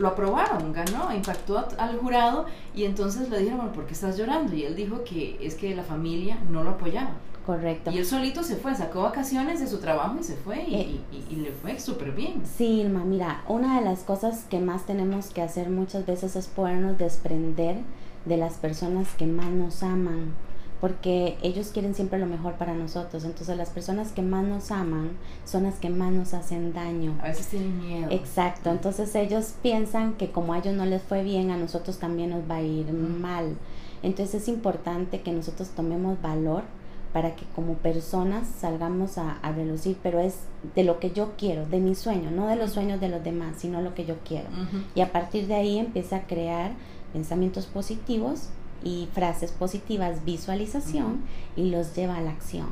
lo 0.00 0.08
aprobaron, 0.08 0.72
ganó, 0.72 1.14
impactó 1.14 1.64
al 1.78 1.98
jurado 1.98 2.46
y 2.74 2.82
entonces 2.84 3.28
le 3.28 3.38
dijeron, 3.38 3.58
bueno, 3.58 3.72
¿por 3.72 3.86
qué 3.86 3.92
estás 3.92 4.18
llorando? 4.18 4.52
Y 4.56 4.64
él 4.64 4.74
dijo 4.74 5.04
que 5.04 5.38
es 5.40 5.54
que 5.54 5.72
la 5.72 5.84
familia 5.84 6.36
no 6.50 6.64
lo 6.64 6.70
apoyaba. 6.70 7.12
Correcto. 7.46 7.92
Y 7.92 7.98
él 7.98 8.06
solito 8.06 8.42
se 8.42 8.56
fue, 8.56 8.74
sacó 8.74 9.02
vacaciones 9.02 9.60
de 9.60 9.68
su 9.68 9.78
trabajo 9.78 10.16
y 10.20 10.24
se 10.24 10.34
fue 10.34 10.64
y, 10.64 10.74
eh, 10.74 11.00
y, 11.30 11.36
le 11.36 11.52
fue 11.52 11.78
súper 11.78 12.10
bien. 12.10 12.42
Sí, 12.44 12.80
Irma, 12.80 13.04
mira, 13.04 13.44
una 13.46 13.78
de 13.78 13.84
las 13.84 14.00
cosas 14.00 14.46
que 14.50 14.58
más 14.58 14.84
tenemos 14.84 15.26
que 15.26 15.42
hacer 15.42 15.70
muchas 15.70 16.06
veces 16.06 16.34
es 16.34 16.48
podernos 16.48 16.98
desprender 16.98 17.76
de 18.24 18.36
las 18.36 18.54
personas 18.54 19.08
que 19.16 19.26
más 19.26 19.50
nos 19.50 19.82
aman, 19.82 20.34
porque 20.80 21.36
ellos 21.42 21.70
quieren 21.72 21.94
siempre 21.94 22.18
lo 22.18 22.26
mejor 22.26 22.54
para 22.54 22.74
nosotros. 22.74 23.24
Entonces 23.24 23.56
las 23.56 23.70
personas 23.70 24.12
que 24.12 24.22
más 24.22 24.44
nos 24.44 24.70
aman 24.70 25.10
son 25.44 25.64
las 25.64 25.76
que 25.76 25.90
más 25.90 26.12
nos 26.12 26.34
hacen 26.34 26.72
daño. 26.72 27.16
A 27.22 27.28
veces 27.28 27.48
tienen 27.48 27.78
miedo. 27.80 28.10
Exacto, 28.10 28.70
entonces 28.70 29.14
ellos 29.14 29.54
piensan 29.62 30.14
que 30.14 30.30
como 30.30 30.54
a 30.54 30.58
ellos 30.58 30.74
no 30.74 30.84
les 30.84 31.02
fue 31.02 31.22
bien, 31.22 31.50
a 31.50 31.56
nosotros 31.56 31.98
también 31.98 32.30
nos 32.30 32.50
va 32.50 32.56
a 32.56 32.62
ir 32.62 32.92
mal. 32.92 33.56
Entonces 34.02 34.42
es 34.42 34.48
importante 34.48 35.20
que 35.20 35.32
nosotros 35.32 35.68
tomemos 35.70 36.20
valor 36.20 36.64
para 37.12 37.36
que 37.36 37.44
como 37.54 37.74
personas 37.74 38.48
salgamos 38.48 39.18
a, 39.18 39.38
relucir, 39.54 39.98
pero 40.02 40.18
es 40.18 40.38
de 40.74 40.82
lo 40.82 40.98
que 40.98 41.10
yo 41.10 41.32
quiero, 41.36 41.66
de 41.66 41.78
mi 41.78 41.94
sueño, 41.94 42.30
no 42.30 42.46
de 42.46 42.56
los 42.56 42.72
sueños 42.72 43.00
de 43.00 43.08
los 43.08 43.22
demás, 43.22 43.56
sino 43.58 43.82
lo 43.82 43.94
que 43.94 44.06
yo 44.06 44.16
quiero. 44.24 44.48
Y 44.94 45.02
a 45.02 45.12
partir 45.12 45.46
de 45.46 45.54
ahí 45.54 45.78
empieza 45.78 46.16
a 46.16 46.26
crear 46.26 46.72
pensamientos 47.12 47.66
positivos 47.66 48.48
y 48.84 49.08
frases 49.12 49.52
positivas, 49.52 50.24
visualización 50.24 51.22
y 51.56 51.70
los 51.70 51.94
lleva 51.94 52.16
a 52.16 52.20
la 52.20 52.30
acción. 52.30 52.66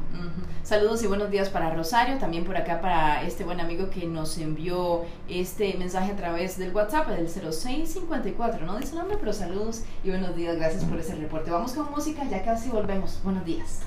Saludos 0.63 1.03
y 1.03 1.07
buenos 1.07 1.31
días 1.31 1.49
para 1.51 1.71
Rosario, 1.71 2.19
también 2.19 2.45
por 2.45 2.57
acá 2.57 2.81
para 2.81 3.23
este 3.23 3.45
buen 3.45 3.61
amigo 3.61 3.91
que 3.91 4.07
nos 4.07 4.37
envió 4.39 5.03
este 5.29 5.75
mensaje 5.75 6.13
a 6.13 6.17
través 6.17 6.59
del 6.59 6.75
WhatsApp 6.75 7.09
del 7.09 7.29
0654, 7.29 8.67
no 8.67 8.79
dice 8.79 8.93
el 8.93 8.99
nombre, 8.99 9.19
pero 9.19 9.33
saludos 9.33 9.83
y 10.05 10.11
buenos 10.11 10.35
días, 10.37 10.57
gracias 10.57 10.85
por 10.85 10.99
ese 10.99 11.15
reporte. 11.15 11.51
Vamos 11.51 11.73
con 11.73 11.91
música, 11.91 12.25
ya 12.29 12.45
casi 12.45 12.71
volvemos. 12.71 13.21
Buenos 13.23 13.45
días. 13.45 13.81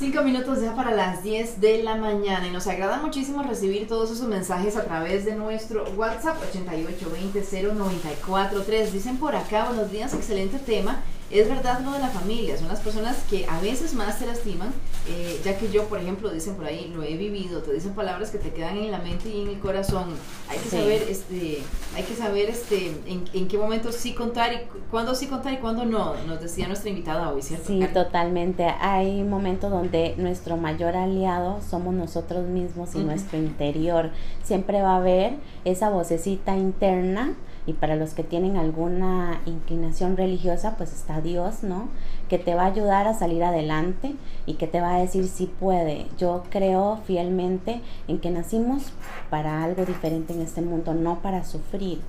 Cinco 0.00 0.22
minutos 0.22 0.62
ya 0.62 0.74
para 0.74 0.92
las 0.92 1.22
10 1.22 1.60
de 1.60 1.82
la 1.82 1.94
mañana 1.94 2.46
y 2.46 2.50
nos 2.50 2.66
agrada 2.66 3.02
muchísimo 3.02 3.42
recibir 3.42 3.86
todos 3.86 4.10
esos 4.10 4.26
mensajes 4.26 4.78
a 4.78 4.84
través 4.84 5.26
de 5.26 5.34
nuestro 5.34 5.84
WhatsApp 5.94 6.38
88200943. 6.54 8.92
Dicen 8.92 9.18
por 9.18 9.36
acá, 9.36 9.66
buenos 9.66 9.92
días, 9.92 10.14
excelente 10.14 10.58
tema 10.58 11.02
es 11.30 11.48
verdad 11.48 11.80
lo 11.80 11.92
de 11.92 12.00
la 12.00 12.08
familia, 12.08 12.56
son 12.58 12.68
las 12.68 12.80
personas 12.80 13.16
que 13.30 13.46
a 13.46 13.60
veces 13.60 13.94
más 13.94 14.18
te 14.18 14.26
lastiman, 14.26 14.72
eh, 15.08 15.40
ya 15.44 15.56
que 15.56 15.70
yo, 15.70 15.84
por 15.84 16.00
ejemplo, 16.00 16.28
dicen 16.30 16.56
por 16.56 16.64
ahí, 16.64 16.92
lo 16.92 17.04
he 17.04 17.16
vivido, 17.16 17.60
te 17.62 17.72
dicen 17.72 17.92
palabras 17.92 18.30
que 18.30 18.38
te 18.38 18.50
quedan 18.50 18.76
en 18.76 18.90
la 18.90 18.98
mente 18.98 19.28
y 19.28 19.42
en 19.42 19.48
el 19.48 19.60
corazón. 19.60 20.16
Hay 20.48 20.58
que 20.58 20.68
saber, 20.68 21.02
este, 21.08 21.58
hay 21.94 22.02
que 22.02 22.14
saber 22.16 22.50
este, 22.50 22.92
en, 23.06 23.48
qué 23.48 23.58
momento 23.58 23.92
sí 23.92 24.12
contar 24.12 24.52
y 24.52 24.58
cuándo 24.90 25.14
sí 25.14 25.28
contar 25.28 25.52
y 25.52 25.58
cuándo 25.58 25.84
no, 25.84 26.14
nos 26.26 26.40
decía 26.40 26.66
nuestra 26.66 26.90
invitada 26.90 27.30
hoy, 27.32 27.42
¿cierto? 27.42 27.68
Sí, 27.68 27.80
totalmente. 27.94 28.64
Hay 28.80 29.22
momentos 29.22 29.70
donde 29.70 30.14
nuestro 30.16 30.56
mayor 30.56 30.96
aliado 30.96 31.60
somos 31.68 31.94
nosotros 31.94 32.46
mismos 32.46 32.94
y 32.96 32.98
nuestro 32.98 33.38
interior. 33.38 34.10
Siempre 34.42 34.82
va 34.82 34.94
a 34.94 34.96
haber 34.96 35.34
esa 35.64 35.90
vocecita 35.90 36.56
interna 36.56 37.34
y 37.70 37.72
para 37.72 37.94
los 37.94 38.14
que 38.14 38.24
tienen 38.24 38.56
alguna 38.56 39.42
inclinación 39.46 40.16
religiosa, 40.16 40.74
pues 40.76 40.92
está 40.92 41.20
Dios, 41.20 41.62
¿no? 41.62 41.88
Que 42.28 42.36
te 42.36 42.56
va 42.56 42.64
a 42.64 42.66
ayudar 42.66 43.06
a 43.06 43.14
salir 43.14 43.44
adelante 43.44 44.16
y 44.44 44.54
que 44.54 44.66
te 44.66 44.80
va 44.80 44.96
a 44.96 44.98
decir 44.98 45.28
si 45.28 45.46
puede. 45.46 46.06
Yo 46.18 46.42
creo 46.50 46.98
fielmente 47.06 47.80
en 48.08 48.18
que 48.18 48.32
nacimos 48.32 48.92
para 49.30 49.62
algo 49.62 49.84
diferente 49.84 50.32
en 50.32 50.40
este 50.40 50.62
mundo, 50.62 50.94
no 50.94 51.20
para 51.20 51.44
sufrir. 51.44 52.00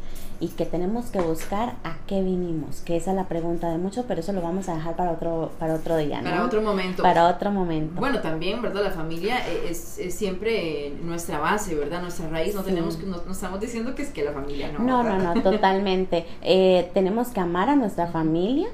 Y 0.41 0.47
que 0.49 0.65
tenemos 0.65 1.05
que 1.05 1.21
buscar 1.21 1.75
a 1.83 1.97
qué 2.07 2.21
vinimos, 2.23 2.81
que 2.81 2.97
esa 2.97 3.11
es 3.11 3.15
la 3.15 3.27
pregunta 3.27 3.69
de 3.69 3.77
muchos, 3.77 4.05
pero 4.07 4.21
eso 4.21 4.33
lo 4.33 4.41
vamos 4.41 4.67
a 4.69 4.75
dejar 4.75 4.95
para 4.95 5.11
otro, 5.11 5.51
para 5.59 5.75
otro 5.75 5.95
día, 5.97 6.19
¿no? 6.19 6.31
Para 6.31 6.43
otro 6.43 6.61
momento. 6.63 7.03
Para 7.03 7.27
otro 7.27 7.51
momento. 7.51 7.99
Bueno, 7.99 8.19
también, 8.21 8.59
¿verdad? 8.59 8.83
La 8.83 8.91
familia 8.91 9.47
e, 9.47 9.69
es, 9.69 9.99
es 9.99 10.15
siempre 10.15 10.93
nuestra 11.03 11.37
base, 11.37 11.75
¿verdad? 11.75 12.01
Nuestra 12.01 12.27
raíz, 12.27 12.55
no 12.55 12.63
tenemos 12.63 12.97
que, 12.97 13.05
no, 13.05 13.17
estamos 13.31 13.61
diciendo 13.61 13.93
que 13.93 14.01
es 14.01 14.09
que 14.09 14.23
la 14.23 14.31
familia 14.31 14.71
no. 14.71 14.79
No, 14.79 15.03
no, 15.03 15.17
no, 15.17 15.41
totalmente. 15.41 16.25
Eh, 16.43 16.89
tenemos 16.93 17.29
que 17.29 17.39
amar 17.39 17.69
a 17.69 17.75
nuestra 17.75 18.07
familia, 18.07 18.67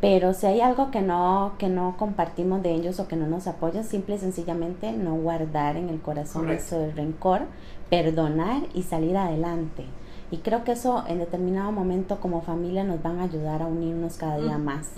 pero 0.00 0.32
si 0.34 0.46
hay 0.46 0.60
algo 0.60 0.90
que 0.90 1.02
no, 1.02 1.52
que 1.58 1.68
no 1.68 1.96
compartimos 1.98 2.62
de 2.62 2.72
ellos 2.72 2.98
o 3.00 3.06
que 3.06 3.16
no 3.16 3.26
nos 3.26 3.46
apoya, 3.46 3.82
simple 3.82 4.16
y 4.16 4.18
sencillamente 4.18 4.92
no 4.92 5.14
guardar 5.14 5.76
en 5.76 5.88
el 5.88 6.00
corazón 6.00 6.50
eso 6.50 6.78
del 6.78 6.92
rencor, 6.96 7.42
perdonar 7.90 8.62
y 8.74 8.82
salir 8.82 9.16
adelante. 9.16 9.84
Y 10.32 10.38
creo 10.38 10.64
que 10.64 10.72
eso 10.72 11.04
en 11.06 11.18
determinado 11.18 11.72
momento 11.72 12.18
como 12.18 12.40
familia 12.40 12.84
nos 12.84 13.02
van 13.02 13.20
a 13.20 13.24
ayudar 13.24 13.60
a 13.60 13.66
unirnos 13.66 14.16
cada 14.16 14.38
día 14.38 14.56
más. 14.56 14.88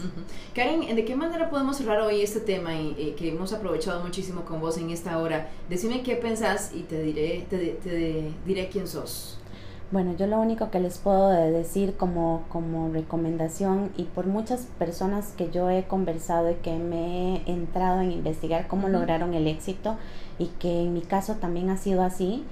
Karen, 0.55 0.95
¿de 0.95 1.05
qué 1.05 1.17
manera 1.17 1.51
podemos 1.51 1.77
cerrar 1.77 2.01
hoy 2.03 2.21
este 2.21 2.39
tema 2.39 2.77
y, 2.77 2.95
eh, 2.97 3.15
que 3.19 3.33
hemos 3.33 3.53
aprovechado 3.53 4.01
muchísimo 4.05 4.45
con 4.45 4.61
vos 4.61 4.79
en 4.79 4.91
esta 4.91 5.19
hora? 5.19 5.49
Decime 5.69 6.05
qué 6.05 6.15
pensás 6.15 6.71
y 6.73 6.83
te 6.83 7.03
diré, 7.03 7.47
te, 7.51 8.33
diré 8.47 8.69
quién 8.69 8.87
sos. 8.87 9.41
Bueno, 9.91 10.15
yo 10.17 10.29
lo 10.29 10.41
único 10.41 10.71
que 10.71 10.79
les 10.79 10.99
puedo 10.99 11.29
decir 11.31 11.95
como, 11.97 12.45
como 12.49 12.93
recomendación 12.93 13.91
y 13.97 14.05
por 14.05 14.27
muchas 14.27 14.69
personas 14.79 15.33
que 15.37 15.51
yo 15.51 15.69
he 15.69 15.83
conversado 15.85 16.53
y 16.53 16.55
que 16.55 16.77
me 16.77 17.37
he 17.37 17.51
entrado 17.51 18.01
en 18.01 18.13
investigar 18.13 18.69
cómo 18.69 18.89
lograron 18.89 19.35
el 19.35 19.49
éxito 19.49 19.97
y 20.39 20.47
que 20.59 20.83
en 20.83 20.95
mi 20.95 21.01
caso 21.01 21.35
también 21.35 21.71
ha 21.71 21.77
sido 21.77 22.03
así, 22.03 22.45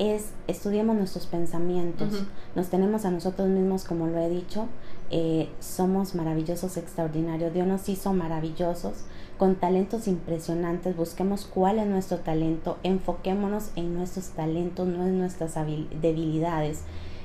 es 0.00 0.30
estudiemos 0.46 0.96
nuestros 0.96 1.26
pensamientos, 1.26 2.24
nos 2.56 2.68
tenemos 2.68 3.04
a 3.04 3.10
nosotros 3.10 3.48
mismos, 3.48 3.84
como 3.84 4.06
lo 4.06 4.18
he 4.18 4.30
dicho, 4.30 4.66
eh, 5.10 5.50
somos 5.60 6.14
maravillosos, 6.14 6.78
extraordinarios, 6.78 7.52
Dios 7.52 7.66
nos 7.66 7.86
hizo 7.90 8.14
maravillosos, 8.14 9.04
con 9.36 9.56
talentos 9.56 10.08
impresionantes, 10.08 10.96
busquemos 10.96 11.44
cuál 11.44 11.78
es 11.78 11.86
nuestro 11.86 12.18
talento, 12.18 12.78
enfoquémonos 12.82 13.72
en 13.76 13.94
nuestros 13.94 14.30
talentos, 14.30 14.88
no 14.88 15.04
en 15.06 15.18
nuestras 15.18 15.54
debilidades 15.54 16.80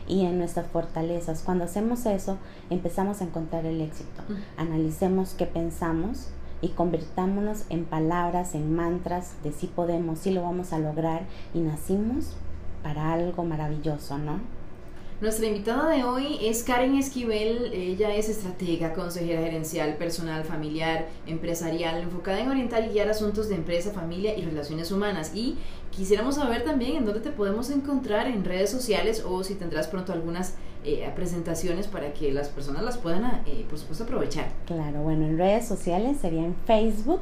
y 0.05 0.25
en 0.25 0.37
nuestras 0.37 0.67
fortalezas. 0.67 1.43
Cuando 1.43 1.63
hacemos 1.63 2.05
eso, 2.05 2.37
empezamos 2.69 3.21
a 3.21 3.23
encontrar 3.23 3.65
el 3.65 3.79
éxito. 3.79 4.21
Analicemos 4.57 5.33
qué 5.33 5.45
pensamos, 5.45 6.27
y 6.61 6.69
convirtámonos 6.69 7.65
en 7.69 7.85
palabras, 7.85 8.55
en 8.55 8.75
mantras 8.75 9.33
de 9.43 9.51
si 9.51 9.67
podemos, 9.67 10.19
si 10.19 10.31
lo 10.31 10.41
vamos 10.41 10.73
a 10.73 10.79
lograr 10.79 11.23
y 11.53 11.59
nacimos 11.59 12.35
para 12.85 13.13
algo 13.13 13.43
maravilloso, 13.43 14.15
¿no? 14.19 14.39
Nuestra 15.19 15.47
invitada 15.47 15.89
de 15.89 16.03
hoy 16.03 16.37
es 16.39 16.61
Karen 16.61 16.95
Esquivel, 16.95 17.73
ella 17.73 18.13
es 18.13 18.29
estratega, 18.29 18.93
consejera 18.93 19.41
gerencial, 19.41 19.95
personal, 19.95 20.43
familiar, 20.43 21.07
empresarial, 21.25 21.99
enfocada 21.99 22.41
en 22.41 22.49
orientar 22.49 22.85
y 22.85 22.89
guiar 22.89 23.09
asuntos 23.09 23.49
de 23.49 23.55
empresa, 23.55 23.89
familia 23.89 24.37
y 24.37 24.43
relaciones 24.43 24.91
humanas. 24.91 25.31
Y 25.33 25.57
quisiéramos 25.89 26.35
saber 26.35 26.63
también 26.63 26.97
en 26.97 27.05
dónde 27.05 27.21
te 27.21 27.31
podemos 27.31 27.71
encontrar 27.71 28.27
en 28.27 28.45
redes 28.45 28.69
sociales 28.69 29.23
o 29.27 29.43
si 29.43 29.55
tendrás 29.55 29.87
pronto 29.87 30.13
algunas 30.13 30.53
eh, 30.83 31.11
presentaciones 31.15 31.87
para 31.87 32.13
que 32.13 32.31
las 32.31 32.49
personas 32.49 32.83
las 32.83 32.99
puedan, 32.99 33.41
eh, 33.47 33.65
por 33.67 33.79
supuesto, 33.79 34.03
aprovechar. 34.03 34.49
Claro, 34.67 35.01
bueno, 35.01 35.25
en 35.25 35.39
redes 35.39 35.67
sociales 35.67 36.17
sería 36.21 36.43
en 36.43 36.55
Facebook, 36.67 37.21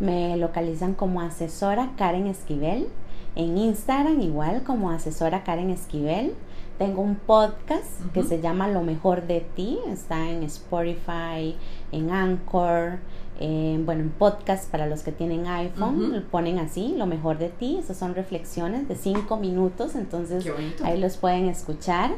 me 0.00 0.38
localizan 0.38 0.94
como 0.94 1.20
asesora 1.20 1.90
Karen 1.98 2.28
Esquivel. 2.28 2.86
En 3.34 3.56
Instagram 3.56 4.20
igual 4.20 4.62
como 4.62 4.90
asesora 4.90 5.42
Karen 5.42 5.70
Esquivel. 5.70 6.34
Tengo 6.78 7.02
un 7.02 7.16
podcast 7.16 7.86
que 8.12 8.22
se 8.24 8.40
llama 8.40 8.68
Lo 8.68 8.82
mejor 8.82 9.26
de 9.26 9.40
ti. 9.40 9.78
Está 9.88 10.28
en 10.30 10.42
Spotify, 10.42 11.56
en 11.92 12.10
Anchor, 12.10 12.98
bueno, 13.38 14.02
en 14.02 14.10
podcast 14.10 14.70
para 14.70 14.86
los 14.86 15.02
que 15.02 15.12
tienen 15.12 15.46
iPhone. 15.46 16.24
Ponen 16.30 16.58
así, 16.58 16.94
Lo 16.96 17.06
mejor 17.06 17.38
de 17.38 17.48
ti. 17.48 17.78
Esas 17.78 17.96
son 17.96 18.14
reflexiones 18.14 18.88
de 18.88 18.96
cinco 18.96 19.36
minutos. 19.36 19.94
Entonces 19.94 20.46
ahí 20.84 21.00
los 21.00 21.16
pueden 21.16 21.48
escuchar. 21.48 22.10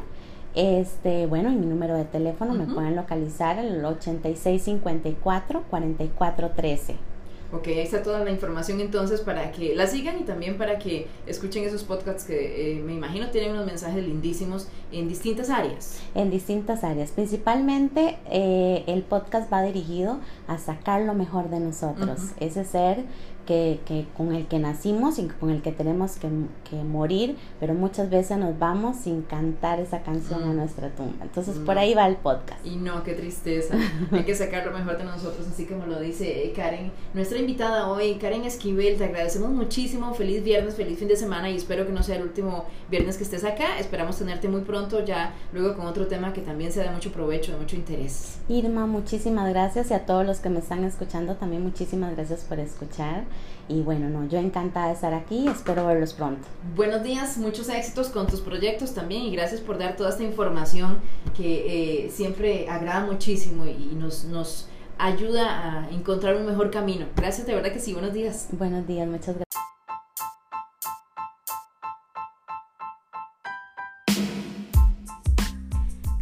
Este, 0.55 1.27
bueno, 1.27 1.51
y 1.51 1.55
mi 1.55 1.65
número 1.65 1.95
de 1.95 2.05
teléfono 2.05 2.53
me 2.53 2.65
pueden 2.65 2.95
localizar 2.95 3.59
el 3.59 3.83
8654 3.83 5.63
4413. 5.69 7.14
Ok, 7.51 7.67
ahí 7.67 7.79
está 7.79 8.01
toda 8.01 8.23
la 8.23 8.31
información 8.31 8.81
entonces 8.81 9.21
para 9.21 9.51
que 9.51 9.75
la 9.75 9.87
sigan 9.87 10.19
y 10.19 10.23
también 10.23 10.57
para 10.57 10.79
que 10.79 11.07
escuchen 11.25 11.63
esos 11.63 11.83
podcasts 11.83 12.23
que 12.25 12.73
eh, 12.73 12.81
me 12.81 12.93
imagino 12.93 13.29
tienen 13.29 13.51
unos 13.51 13.65
mensajes 13.65 14.03
lindísimos 14.03 14.67
en 14.91 15.07
distintas 15.07 15.49
áreas. 15.49 15.99
En 16.15 16.31
distintas 16.31 16.83
áreas. 16.83 17.11
Principalmente 17.11 18.17
eh, 18.29 18.83
el 18.87 19.03
podcast 19.03 19.51
va 19.51 19.61
dirigido 19.61 20.19
a 20.47 20.57
sacar 20.57 21.01
lo 21.01 21.13
mejor 21.13 21.49
de 21.49 21.59
nosotros, 21.59 22.19
ese 22.39 22.65
ser 22.65 23.05
que, 23.45 23.79
que, 23.85 24.05
con 24.15 24.33
el 24.33 24.47
que 24.47 24.59
nacimos 24.59 25.19
y 25.19 25.27
con 25.27 25.49
el 25.49 25.61
que 25.61 25.71
tenemos 25.71 26.17
que, 26.17 26.29
que, 26.69 26.75
morir, 26.77 27.35
pero 27.59 27.73
muchas 27.73 28.09
veces 28.09 28.37
nos 28.37 28.57
vamos 28.59 28.97
sin 28.97 29.21
cantar 29.21 29.79
esa 29.79 30.01
canción 30.01 30.43
a 30.43 30.47
mm. 30.47 30.55
nuestra 30.55 30.89
tumba. 30.89 31.23
Entonces 31.23 31.57
por 31.59 31.77
ahí 31.77 31.93
va 31.93 32.07
el 32.07 32.15
podcast. 32.17 32.65
Y 32.65 32.75
no, 32.75 33.03
qué 33.03 33.13
tristeza. 33.13 33.75
Hay 34.11 34.23
que 34.23 34.35
sacar 34.35 34.65
lo 34.65 34.71
mejor 34.71 34.97
de 34.97 35.05
nosotros, 35.05 35.47
así 35.47 35.65
como 35.65 35.85
lo 35.85 35.99
dice 35.99 36.51
Karen. 36.55 36.91
Nuestra 37.13 37.37
invitada 37.37 37.87
hoy, 37.87 38.15
Karen 38.15 38.43
Esquivel, 38.43 38.97
te 38.97 39.05
agradecemos 39.05 39.49
muchísimo. 39.51 40.13
Feliz 40.13 40.43
viernes, 40.43 40.75
feliz 40.75 40.99
fin 40.99 41.07
de 41.07 41.15
semana 41.15 41.49
y 41.49 41.55
espero 41.55 41.85
que 41.85 41.91
no 41.91 42.03
sea 42.03 42.17
el 42.17 42.23
último 42.23 42.65
viernes 42.89 43.17
que 43.17 43.23
estés 43.23 43.43
acá. 43.43 43.79
Esperamos 43.79 44.17
tenerte 44.17 44.47
muy 44.47 44.61
pronto 44.61 45.03
ya 45.05 45.33
luego 45.53 45.75
con 45.75 45.85
otro 45.85 46.07
tema 46.07 46.33
que 46.33 46.41
también 46.41 46.71
sea 46.71 46.83
de 46.83 46.91
mucho 46.91 47.11
provecho, 47.11 47.51
de 47.53 47.59
mucho 47.59 47.75
interés. 47.75 48.39
Irma, 48.49 48.85
muchísimas 48.85 49.49
gracias 49.49 49.91
y 49.91 49.93
a 49.93 50.05
todos 50.05 50.25
los 50.25 50.39
que 50.39 50.49
me 50.49 50.59
están 50.59 50.83
escuchando 50.83 51.35
también 51.35 51.63
muchísimas 51.63 52.15
gracias 52.15 52.41
por 52.41 52.59
escuchar. 52.59 53.23
Y 53.67 53.81
bueno, 53.81 54.09
no, 54.09 54.27
yo 54.27 54.37
encantada 54.37 54.87
de 54.87 54.93
estar 54.93 55.13
aquí, 55.13 55.47
espero 55.47 55.87
verlos 55.87 56.13
pronto. 56.13 56.47
Buenos 56.75 57.03
días, 57.03 57.37
muchos 57.37 57.67
éxitos 57.69 58.09
con 58.09 58.27
tus 58.27 58.41
proyectos 58.41 58.93
también 58.93 59.23
y 59.23 59.31
gracias 59.31 59.59
por 59.59 59.79
dar 59.79 59.95
toda 59.95 60.11
esta 60.11 60.23
información 60.23 60.99
que 61.35 62.05
eh, 62.05 62.11
siempre 62.11 62.69
agrada 62.69 63.05
muchísimo 63.05 63.65
y 63.65 63.95
nos, 63.95 64.25
nos 64.25 64.67
ayuda 64.99 65.85
a 65.85 65.89
encontrar 65.89 66.35
un 66.35 66.45
mejor 66.45 66.69
camino. 66.69 67.07
Gracias, 67.15 67.47
de 67.47 67.55
verdad 67.55 67.71
que 67.71 67.79
sí, 67.79 67.93
buenos 67.93 68.13
días. 68.13 68.49
Buenos 68.51 68.85
días, 68.87 69.07
muchas 69.07 69.35
gracias. 69.35 69.54